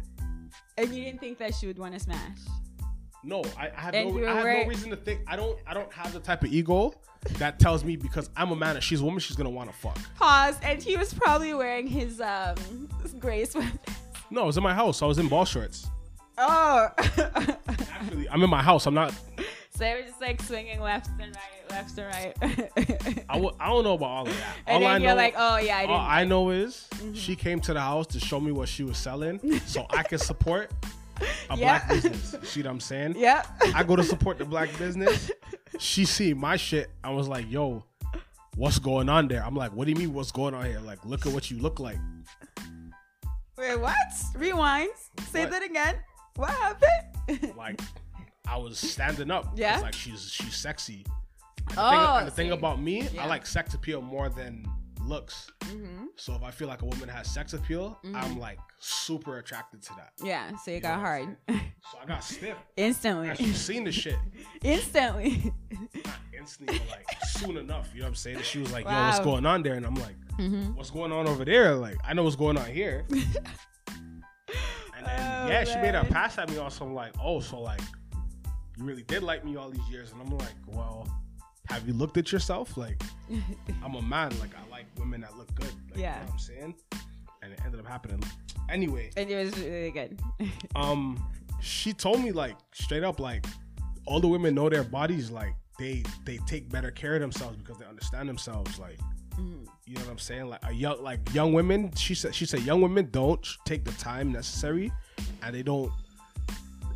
[0.79, 2.39] and you didn't think that she would want to smash
[3.25, 5.59] No, I, I have And no I have wearing- no reason to think I don't
[5.67, 6.95] I don't have the type of ego
[7.39, 9.77] that tells me because I'm a man and she's a woman she's gonna want to
[9.79, 9.99] fuck.
[10.17, 12.57] pause and he was probably wearing his um
[13.19, 13.73] gray sweat
[14.31, 15.01] No, I was in my house.
[15.03, 15.87] I was in ball shorts.
[16.39, 18.87] oh Actually, I'm in my house.
[18.87, 19.13] I'm not.
[19.13, 23.25] So they were just like swinging left and right, left and right.
[23.29, 24.57] I w- I don't know about all of that.
[24.67, 25.97] and all then I you're know, like, oh yeah, I didn't.
[25.97, 27.15] all I know is Mm-hmm.
[27.15, 30.21] she came to the house to show me what she was selling, so I could
[30.33, 30.71] support
[31.51, 31.79] a Yeah.
[31.87, 32.35] black business.
[32.43, 33.15] See what I'm saying?
[33.19, 33.43] Yeah.
[33.75, 35.31] I go to support the black business.
[35.81, 36.89] She see my shit.
[37.03, 37.85] I was like, yo,
[38.55, 39.45] what's going on there?
[39.45, 40.79] I'm like, what do you mean what's going on here?
[40.79, 41.99] Like, look at what you look like.
[43.59, 43.97] Wait, what?
[44.37, 44.91] Rewind.
[45.31, 45.51] Say What?
[45.51, 45.97] that again.
[46.37, 47.55] What happened?
[47.57, 47.81] Like,
[48.47, 49.53] I was standing up.
[49.57, 49.75] Yeah?
[49.75, 51.05] It's like she's she's sexy.
[51.71, 53.25] And the, Oh, thing, and the thing about me, Yeah.
[53.25, 54.67] I like sex appeal more than
[55.07, 55.51] looks.
[55.65, 59.83] hmm So if I feel like a woman has sex appeal, I'm like super attracted
[59.83, 60.13] to that.
[60.23, 60.57] Yeah.
[60.57, 62.57] So you You got know what I'm hard So I got stiff.
[62.77, 63.35] instantly.
[63.37, 64.17] She's seen the shit.
[64.65, 65.53] instantly.
[66.05, 67.91] Not instantly, but like soon enough.
[67.93, 68.43] You know what I'm saying?
[68.43, 69.75] She was like, yo, what's going on there?
[69.75, 70.75] And I'm like, mm-hmm.
[70.77, 71.75] what's going on over there?
[71.75, 73.05] Like, I know what's going on here.
[73.11, 76.85] and then, Oh, yeah, she made a pass at me also.
[76.87, 77.81] I'm like, oh, so like,
[78.79, 80.13] you really did like me all these years.
[80.13, 81.07] And I'm like, well,
[81.69, 82.77] have you looked at yourself?
[82.77, 83.03] Like,
[83.85, 84.31] I'm a man.
[84.41, 85.73] Like, I like women that look good.
[85.91, 86.15] Like, Yeah.
[86.15, 86.75] You know what I'm saying?
[87.43, 88.23] And it ended up happening.
[88.71, 90.19] Anyway, and it was really good.
[90.77, 91.23] um
[91.61, 93.45] she told me like straight up like
[94.07, 97.79] all the women know their bodies like they they take better care of themselves because
[97.79, 98.99] they understand themselves like
[99.39, 99.67] Mhm.
[99.87, 102.61] you know what i'm saying like a young like young women she said she said
[102.61, 104.93] young women don't take the time necessary
[105.43, 105.91] and they don't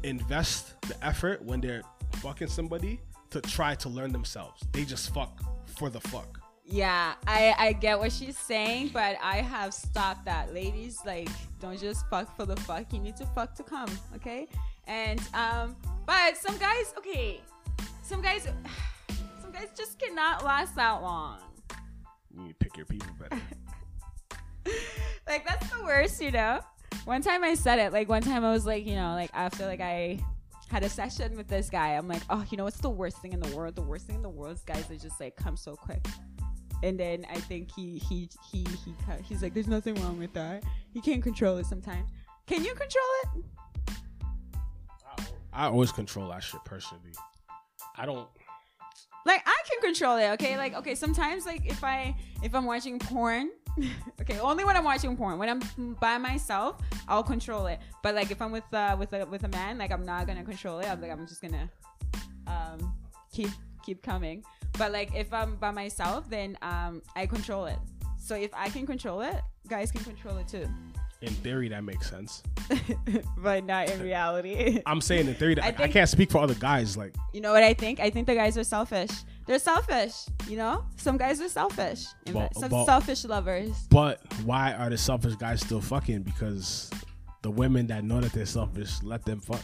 [0.04, 1.82] invest the effort when they're
[2.16, 3.00] fucking somebody
[3.30, 5.40] to try to learn themselves they just fuck
[5.78, 10.52] for the fuck Yeah, I I get what she's saying, but I have stopped that.
[10.52, 12.92] Ladies, like, don't just fuck for the fuck.
[12.92, 14.48] You need to fuck to come, okay?
[14.86, 17.40] And um, but some guys, okay,
[18.02, 18.44] some guys,
[19.40, 21.38] some guys just cannot last that long.
[22.34, 23.40] you need to pick your people better.
[25.26, 26.60] like that's the worst, you know.
[27.06, 27.94] One time I said it.
[27.94, 30.20] Like one time I was like, you know, like after like I
[30.68, 33.32] had a session with this guy, I'm like, oh, you know, what's the worst thing
[33.32, 33.74] in the world?
[33.74, 36.06] The worst thing in the world is guys that just like come so quick.
[36.82, 38.94] And then I think he he he he
[39.24, 40.62] he's like, there's nothing wrong with that.
[40.92, 42.08] He can't control it sometimes.
[42.46, 43.44] Can you control it?
[45.52, 47.12] I always control that shit personally.
[47.96, 48.28] I don't.
[49.26, 50.28] Like I can control it.
[50.34, 50.94] Okay, like okay.
[50.94, 53.50] Sometimes like if I if I'm watching porn.
[54.20, 55.38] okay, only when I'm watching porn.
[55.38, 57.80] When I'm by myself, I'll control it.
[58.02, 60.44] But like if I'm with uh with a with a man, like I'm not gonna
[60.44, 60.88] control it.
[60.90, 61.68] I'm like I'm just gonna
[62.46, 62.94] um
[63.32, 63.50] keep
[63.84, 64.44] keep coming.
[64.76, 67.78] But like if I'm by myself, then um I control it.
[68.18, 70.68] So if I can control it, guys can control it too.
[71.20, 72.44] In theory, that makes sense.
[73.38, 74.80] but not in reality.
[74.86, 76.96] I'm saying in theory that I I, can't speak for other guys.
[76.96, 77.98] Like, You know what I think?
[77.98, 79.10] I think the guys are selfish.
[79.46, 80.14] They're selfish.
[80.46, 82.04] You know, some guys are selfish.
[82.32, 83.86] But- some but- selfish lovers.
[83.90, 86.22] but why are the selfish guys still fucking?
[86.22, 86.90] Because
[87.42, 89.62] the women that know that they're selfish let them fuck.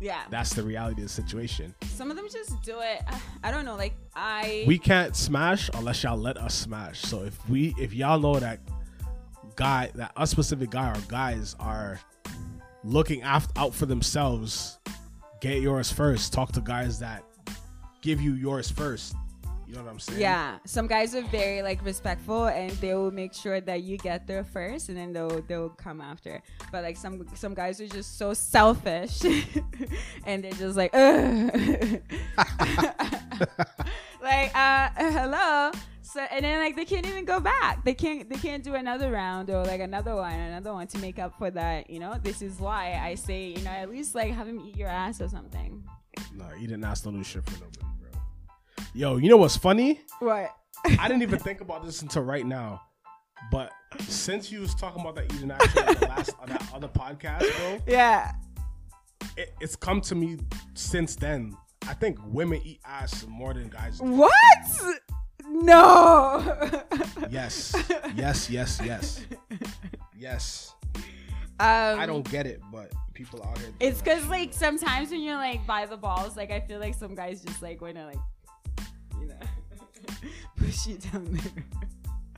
[0.00, 0.22] Yeah.
[0.30, 1.74] That's the reality of the situation.
[1.82, 3.02] Some of them just do it.
[3.08, 3.76] I, I don't know.
[3.76, 4.64] Like I.
[4.66, 7.00] We can't smash unless y'all let us smash.
[7.00, 8.60] So if we, if y'all know that
[9.56, 12.00] guy, that a specific guy or guys are
[12.84, 14.78] looking after, out for themselves,
[15.40, 16.32] get yours first.
[16.32, 17.24] Talk to guys that
[18.02, 19.14] give you yours first.
[19.66, 20.20] You know what I'm saying?
[20.20, 24.28] yeah, some guys are very like respectful, and they will make sure that you get
[24.28, 26.40] there first, and then they'll they'll come after.
[26.70, 29.24] But like some some guys are just so selfish,
[30.24, 31.50] and they're just like, Ugh.
[34.22, 35.72] like uh, hello.
[36.12, 37.84] So and then like they can't even go back.
[37.84, 41.18] They can't they can't do another round or like another one, another one to make
[41.18, 41.90] up for that.
[41.90, 44.76] You know, this is why I say you know at least like have him eat
[44.76, 45.82] your ass or something.
[46.34, 48.20] No, you didn't ask no new shit for nobody, bro.
[48.94, 50.00] Yo, you know what's funny?
[50.20, 50.50] What?
[50.84, 52.82] I didn't even think about this until right now.
[53.50, 53.70] But
[54.08, 57.40] since you was talking about that eating action on the last on that other podcast,
[57.58, 58.32] bro, Yeah.
[59.36, 60.38] it, it's come to me
[60.74, 61.56] since then.
[61.88, 63.98] I think women eat ass more than guys.
[63.98, 64.04] do.
[64.06, 64.30] What?
[65.62, 66.82] No.
[67.30, 67.74] Yes,
[68.14, 69.26] yes, yes, yes,
[70.16, 70.74] yes.
[71.58, 73.72] Um, I don't get it, but people out here.
[73.80, 77.14] It's because like sometimes when you're like by the balls, like I feel like some
[77.14, 78.18] guys just like wanna like,
[79.18, 79.34] you know,
[80.56, 81.64] push you down there.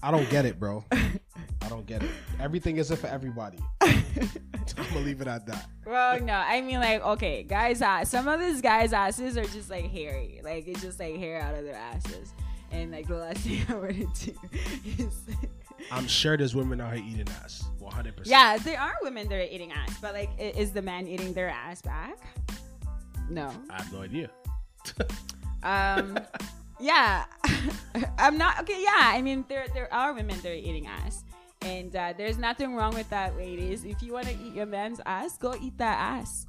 [0.02, 0.84] I don't get it, bro.
[0.92, 2.10] I don't get it.
[2.40, 3.58] Everything isn't for everybody.
[3.80, 3.98] I'm
[4.76, 5.68] gonna leave it at that.
[5.84, 8.10] Well, no, I mean like okay, guys, ass.
[8.10, 11.56] Some of these guys' asses are just like hairy, like it's just like hair out
[11.56, 12.32] of their asses,
[12.70, 14.38] and like the last thing I want to do
[14.98, 15.20] is.
[15.92, 17.64] I'm sure there's women out here eating ass.
[17.78, 18.16] 100.
[18.16, 21.32] percent Yeah, there are women that are eating ass, but like, is the man eating
[21.32, 22.18] their ass back?
[23.30, 23.50] No.
[23.70, 24.30] I have no idea.
[25.62, 26.18] Um,
[26.78, 27.24] yeah,
[28.18, 28.80] I'm not okay.
[28.80, 31.24] Yeah, I mean there there are women that are eating ass,
[31.62, 33.84] and uh, there's nothing wrong with that, ladies.
[33.84, 36.46] If you want to eat your man's ass, go eat that ass,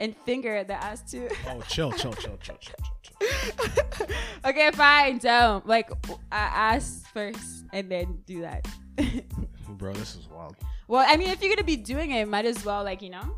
[0.00, 1.28] and finger the ass too.
[1.46, 2.95] Oh, chill, chill, chill, chill, chill, chill.
[4.44, 8.66] okay, fine, don't like uh, ass first, and then do that.
[9.68, 10.56] Bro, this is wild.
[10.88, 13.36] well, I mean, if you're gonna be doing it, might as well like you know.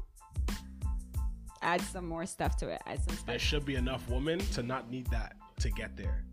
[1.60, 2.80] Add some more stuff to it.
[2.86, 3.26] Add some Stuff.
[3.26, 6.24] There should be enough women to not need that to get there.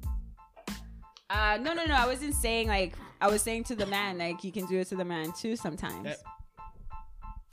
[1.29, 1.95] Uh, no, no, no.
[1.95, 4.87] I wasn't saying like I was saying to the man like you can do it
[4.89, 6.15] to the man too sometimes.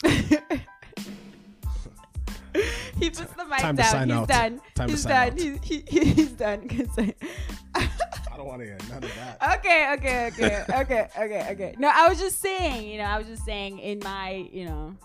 [0.04, 0.38] Eh.
[3.02, 3.90] he puts the mic Time to down.
[3.92, 4.28] sign he's out.
[4.28, 4.60] done.
[4.74, 5.56] Time to he's sign done.
[5.56, 5.62] out.
[5.64, 6.68] He, he, he- he's done.
[7.74, 7.88] I-
[8.32, 9.58] I don't want to hear none of that.
[9.58, 11.74] okay, okay, okay, okay, okay, okay.
[11.78, 12.88] No, I was just saying.
[12.88, 14.96] You know, I was just saying in my you know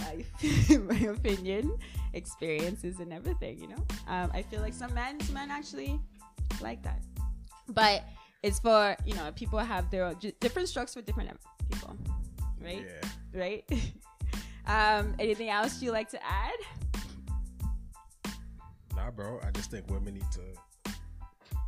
[0.00, 0.26] life,
[0.88, 1.76] my opinion,
[2.14, 3.60] experiences, and everything.
[3.60, 6.00] You know, um, I feel like some men, some men actually
[6.62, 7.02] like that,
[7.68, 8.02] but
[8.42, 11.30] it's for you know people have their own, different strokes for different
[11.70, 11.96] people,
[12.62, 12.84] right?
[13.34, 13.40] Yeah.
[13.40, 13.64] Right.
[14.68, 16.58] um, anything else you like to add?
[18.94, 19.40] Nah, bro.
[19.46, 20.92] I just think women need to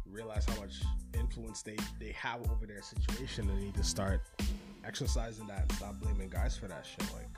[0.06, 0.82] realize how much
[1.14, 4.22] influence they, they have over their situation and need to start
[4.84, 7.06] exercising that and stop blaming guys for that shit.
[7.14, 7.28] Like,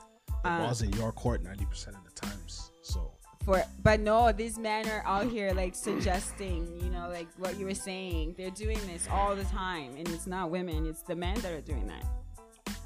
[0.42, 2.72] the Uh, ball's in your court 90% of the times.
[2.82, 3.12] So,
[3.44, 7.66] for but no these men are out here like suggesting you know like what you
[7.66, 11.34] were saying they're doing this all the time and it's not women it's the men
[11.40, 12.04] that are doing that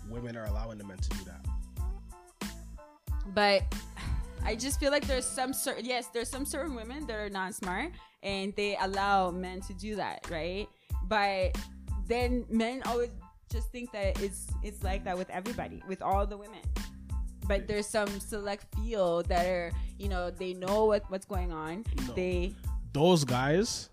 [0.08, 1.44] women are allowing the men to do that.
[3.34, 3.62] But
[4.44, 7.54] i just feel like there's some certain yes there's some certain women that are not
[7.54, 7.90] smart
[8.22, 10.68] and they allow men to do that right
[11.08, 11.56] but
[12.06, 13.10] then men always
[13.50, 16.60] just think that it's it's like that with everybody with all the women
[17.46, 21.84] but there's some select few that are you know they know what what's going on
[22.08, 22.14] No.
[22.14, 22.54] they
[22.92, 23.88] Those guys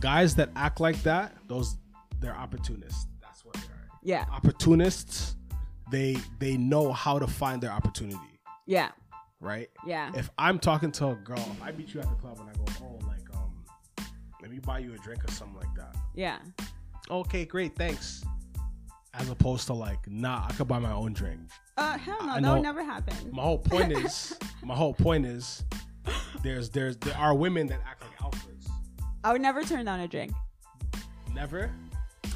[0.00, 1.76] guys that act like that, those
[2.20, 3.06] they're opportunists.
[3.20, 3.88] That's what they are.
[4.02, 4.24] Yeah.
[4.32, 5.36] Opportunists.
[5.90, 8.18] They they know how to find their opportunity,
[8.66, 8.90] Yeah.
[9.40, 9.68] right?
[9.86, 10.12] Yeah.
[10.14, 12.52] If I'm talking to a girl, if I meet you at the club and I
[12.52, 13.52] go, oh, like um,
[14.40, 15.96] let me buy you a drink or something like that.
[16.14, 16.38] Yeah.
[17.10, 18.24] Okay, great, thanks.
[19.14, 21.40] As opposed to like, nah, I could buy my own drink.
[21.76, 23.14] Uh, hell no, I that would never happen.
[23.32, 25.64] My whole point is, my whole point is,
[26.44, 28.68] there's there's there are women that act like alphas.
[29.24, 30.32] I would never turn down a drink.
[31.34, 31.70] Never.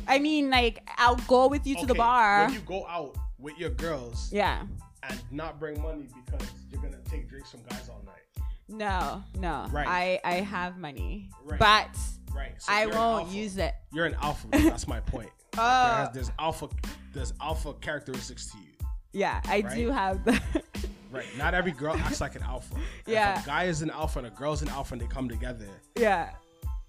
[0.09, 2.45] I mean, like, I'll go with you to the bar.
[2.47, 4.63] When you go out with your girls yeah.
[5.03, 8.47] and not bring money because you're gonna take drinks from guys all night.
[8.67, 9.67] No, no.
[9.71, 9.87] Right.
[9.87, 11.61] I I have money, Right.
[11.61, 11.91] but
[12.35, 12.55] Right.
[12.61, 13.75] So I won't use it.
[13.93, 14.49] You're an alpha.
[14.51, 15.31] That's my point.
[15.57, 15.61] Oh.
[15.61, 16.11] There has- oh.
[16.15, 16.69] there's alpha.
[17.13, 18.73] There's alpha characteristics to you.
[19.13, 20.41] Yeah, I do have the.
[21.13, 21.27] Right.
[21.39, 22.75] Not every girl acts like an alpha.
[23.07, 23.41] If Yeah.
[23.41, 26.31] a guy is an alpha and a girl's an alpha and they come together, yeah.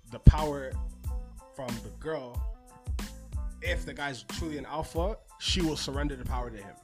[0.10, 0.72] the power
[1.56, 2.42] from the girl,
[3.62, 6.76] if the guy's truly an alpha, she will surrender the power to him.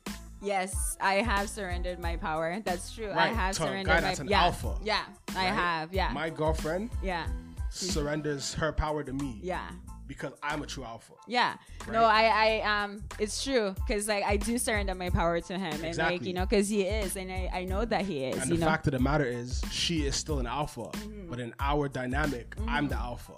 [0.43, 2.59] Yes, I have surrendered my power.
[2.65, 3.11] That's true.
[3.11, 4.41] I have to a surrendered guy my that's an yeah.
[4.43, 5.03] alpha, Yeah,
[5.35, 5.53] I right?
[5.53, 5.93] have.
[5.93, 6.09] Yeah.
[6.13, 7.27] My girlfriend yeah.
[7.69, 9.69] surrenders her power to me Yeah.
[10.07, 11.13] because I'm a true alpha.
[11.27, 11.55] Yeah.
[11.91, 15.61] No, I, I, um, it's true because like I do surrender my power to him,
[15.73, 16.27] and like Exactly.
[16.27, 18.37] you know, because he is, and I, I know that he is.
[18.41, 18.67] And you the know.
[18.67, 21.29] fact of the matter is, she is still an alpha, Mm-hmm.
[21.29, 23.33] but in our dynamic, I'm the alpha.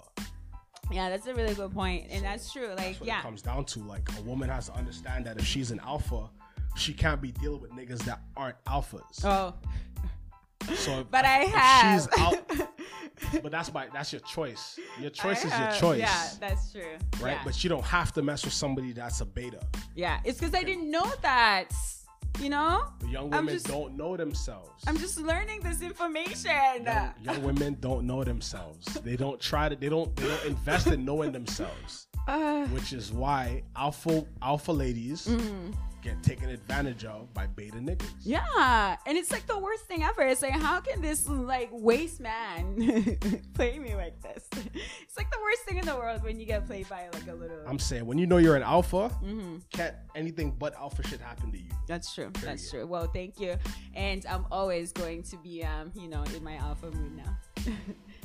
[0.92, 2.68] Yeah, that's a really good point, and that's true.
[2.68, 3.80] Like, That's what yeah, it comes down to.
[3.80, 6.28] Like a woman has to understand that if she's an alpha,
[6.76, 9.24] she can't be dealing with niggas that aren't alphas.
[9.24, 9.54] oh,
[10.74, 12.08] so, if- but I have.
[12.18, 12.48] Out,
[13.42, 14.78] but that's my that's your choice.
[15.00, 15.98] Your choice I is have- your choice.
[16.00, 16.82] Yeah, that's true.
[17.20, 17.32] right.
[17.32, 17.40] Yeah.
[17.44, 19.60] But you don't have to mess with somebody that's a beta.
[19.94, 21.70] yeah, it's because I didn't know that.
[22.40, 24.82] You know, The young women just- don't know themselves.
[24.86, 26.84] I'm just learning this information.
[26.84, 28.84] young, young women don't know themselves.
[29.02, 29.76] They don't try to.
[29.76, 30.14] They don't.
[30.16, 32.08] They don't invest in knowing themselves.
[32.26, 35.72] Uh, Which is why alpha alpha ladies Mm-hmm.
[36.04, 38.08] Get taken advantage of by beta niggas.
[38.22, 40.22] Yeah, and it's like the worst thing ever.
[40.22, 42.76] It's like, how can this like waste man
[43.54, 44.44] play me like this?
[44.52, 47.34] It's like the worst thing in the world when you get played by like a
[47.34, 47.58] little.
[47.66, 49.56] I'm saying when you know you're an alpha, Mm-hmm.
[49.72, 51.70] can't anything but alpha shit happen to you.
[51.88, 52.30] That's true.
[52.42, 52.86] That's true.
[52.86, 53.56] Well, thank you,
[53.94, 57.36] and I'm always going to be, um, you know, in my alpha mood now.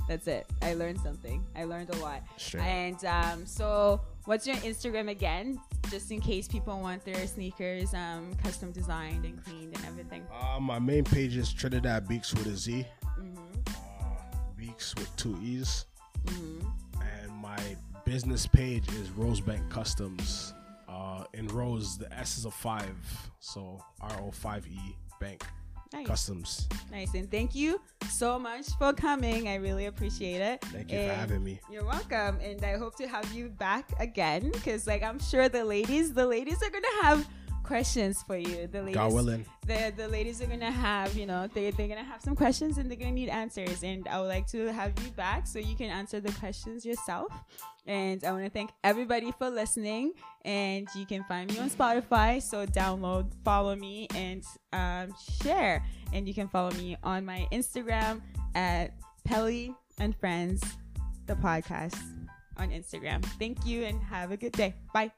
[0.08, 0.48] That's it.
[0.64, 1.46] I learned something.
[1.56, 2.24] I learned a lot.
[2.56, 2.62] Up.
[2.62, 5.60] And um, so, what's your Instagram again?
[5.90, 10.24] Just in case people want their sneakers um, custom designed and cleaned and everything.
[10.32, 12.86] Uh, my main page is Trinidad Beekz with a Z.
[13.20, 13.38] Mm-hmm.
[13.68, 15.88] Uh, Beekz with two E's.
[16.26, 16.68] Mm-hmm.
[17.02, 17.58] And my
[18.06, 20.54] business page is Rosebank Customs.
[20.88, 22.96] Uh, in Rose, the S is a five,
[23.40, 25.44] so R O five E Bank
[25.92, 26.06] Nice.
[26.06, 26.68] Customs.
[26.92, 27.14] Nice.
[27.16, 29.48] And thank you so much for coming.
[29.48, 30.62] I really appreciate it.
[30.66, 31.60] Thank you And for having me.
[31.72, 32.40] You're welcome.
[32.42, 36.28] And I hope to have you back again because, like, I'm sure the ladies, the
[36.28, 37.28] ladies are going to have
[37.70, 38.66] questions for you.
[38.66, 39.46] The ladies, God willing.
[39.68, 42.36] the, the ladies are going to have, you know, they, they're going to have some
[42.36, 43.84] questions and they're going to need answers.
[43.84, 47.32] And I would like to have you back so you can answer the questions yourself.
[47.86, 50.14] And I want to thank everybody for listening.
[50.44, 52.42] And you can find me on Spotify.
[52.42, 54.44] So download, follow me, and
[54.74, 55.14] um,
[55.44, 55.86] share.
[56.12, 58.22] And you can follow me on my Instagram
[58.56, 58.96] at
[59.26, 60.64] Pelly and Friends,
[61.28, 62.02] the podcast
[62.58, 63.24] on Instagram.
[63.38, 64.74] Thank you and have a good day.
[64.92, 65.12] Bye.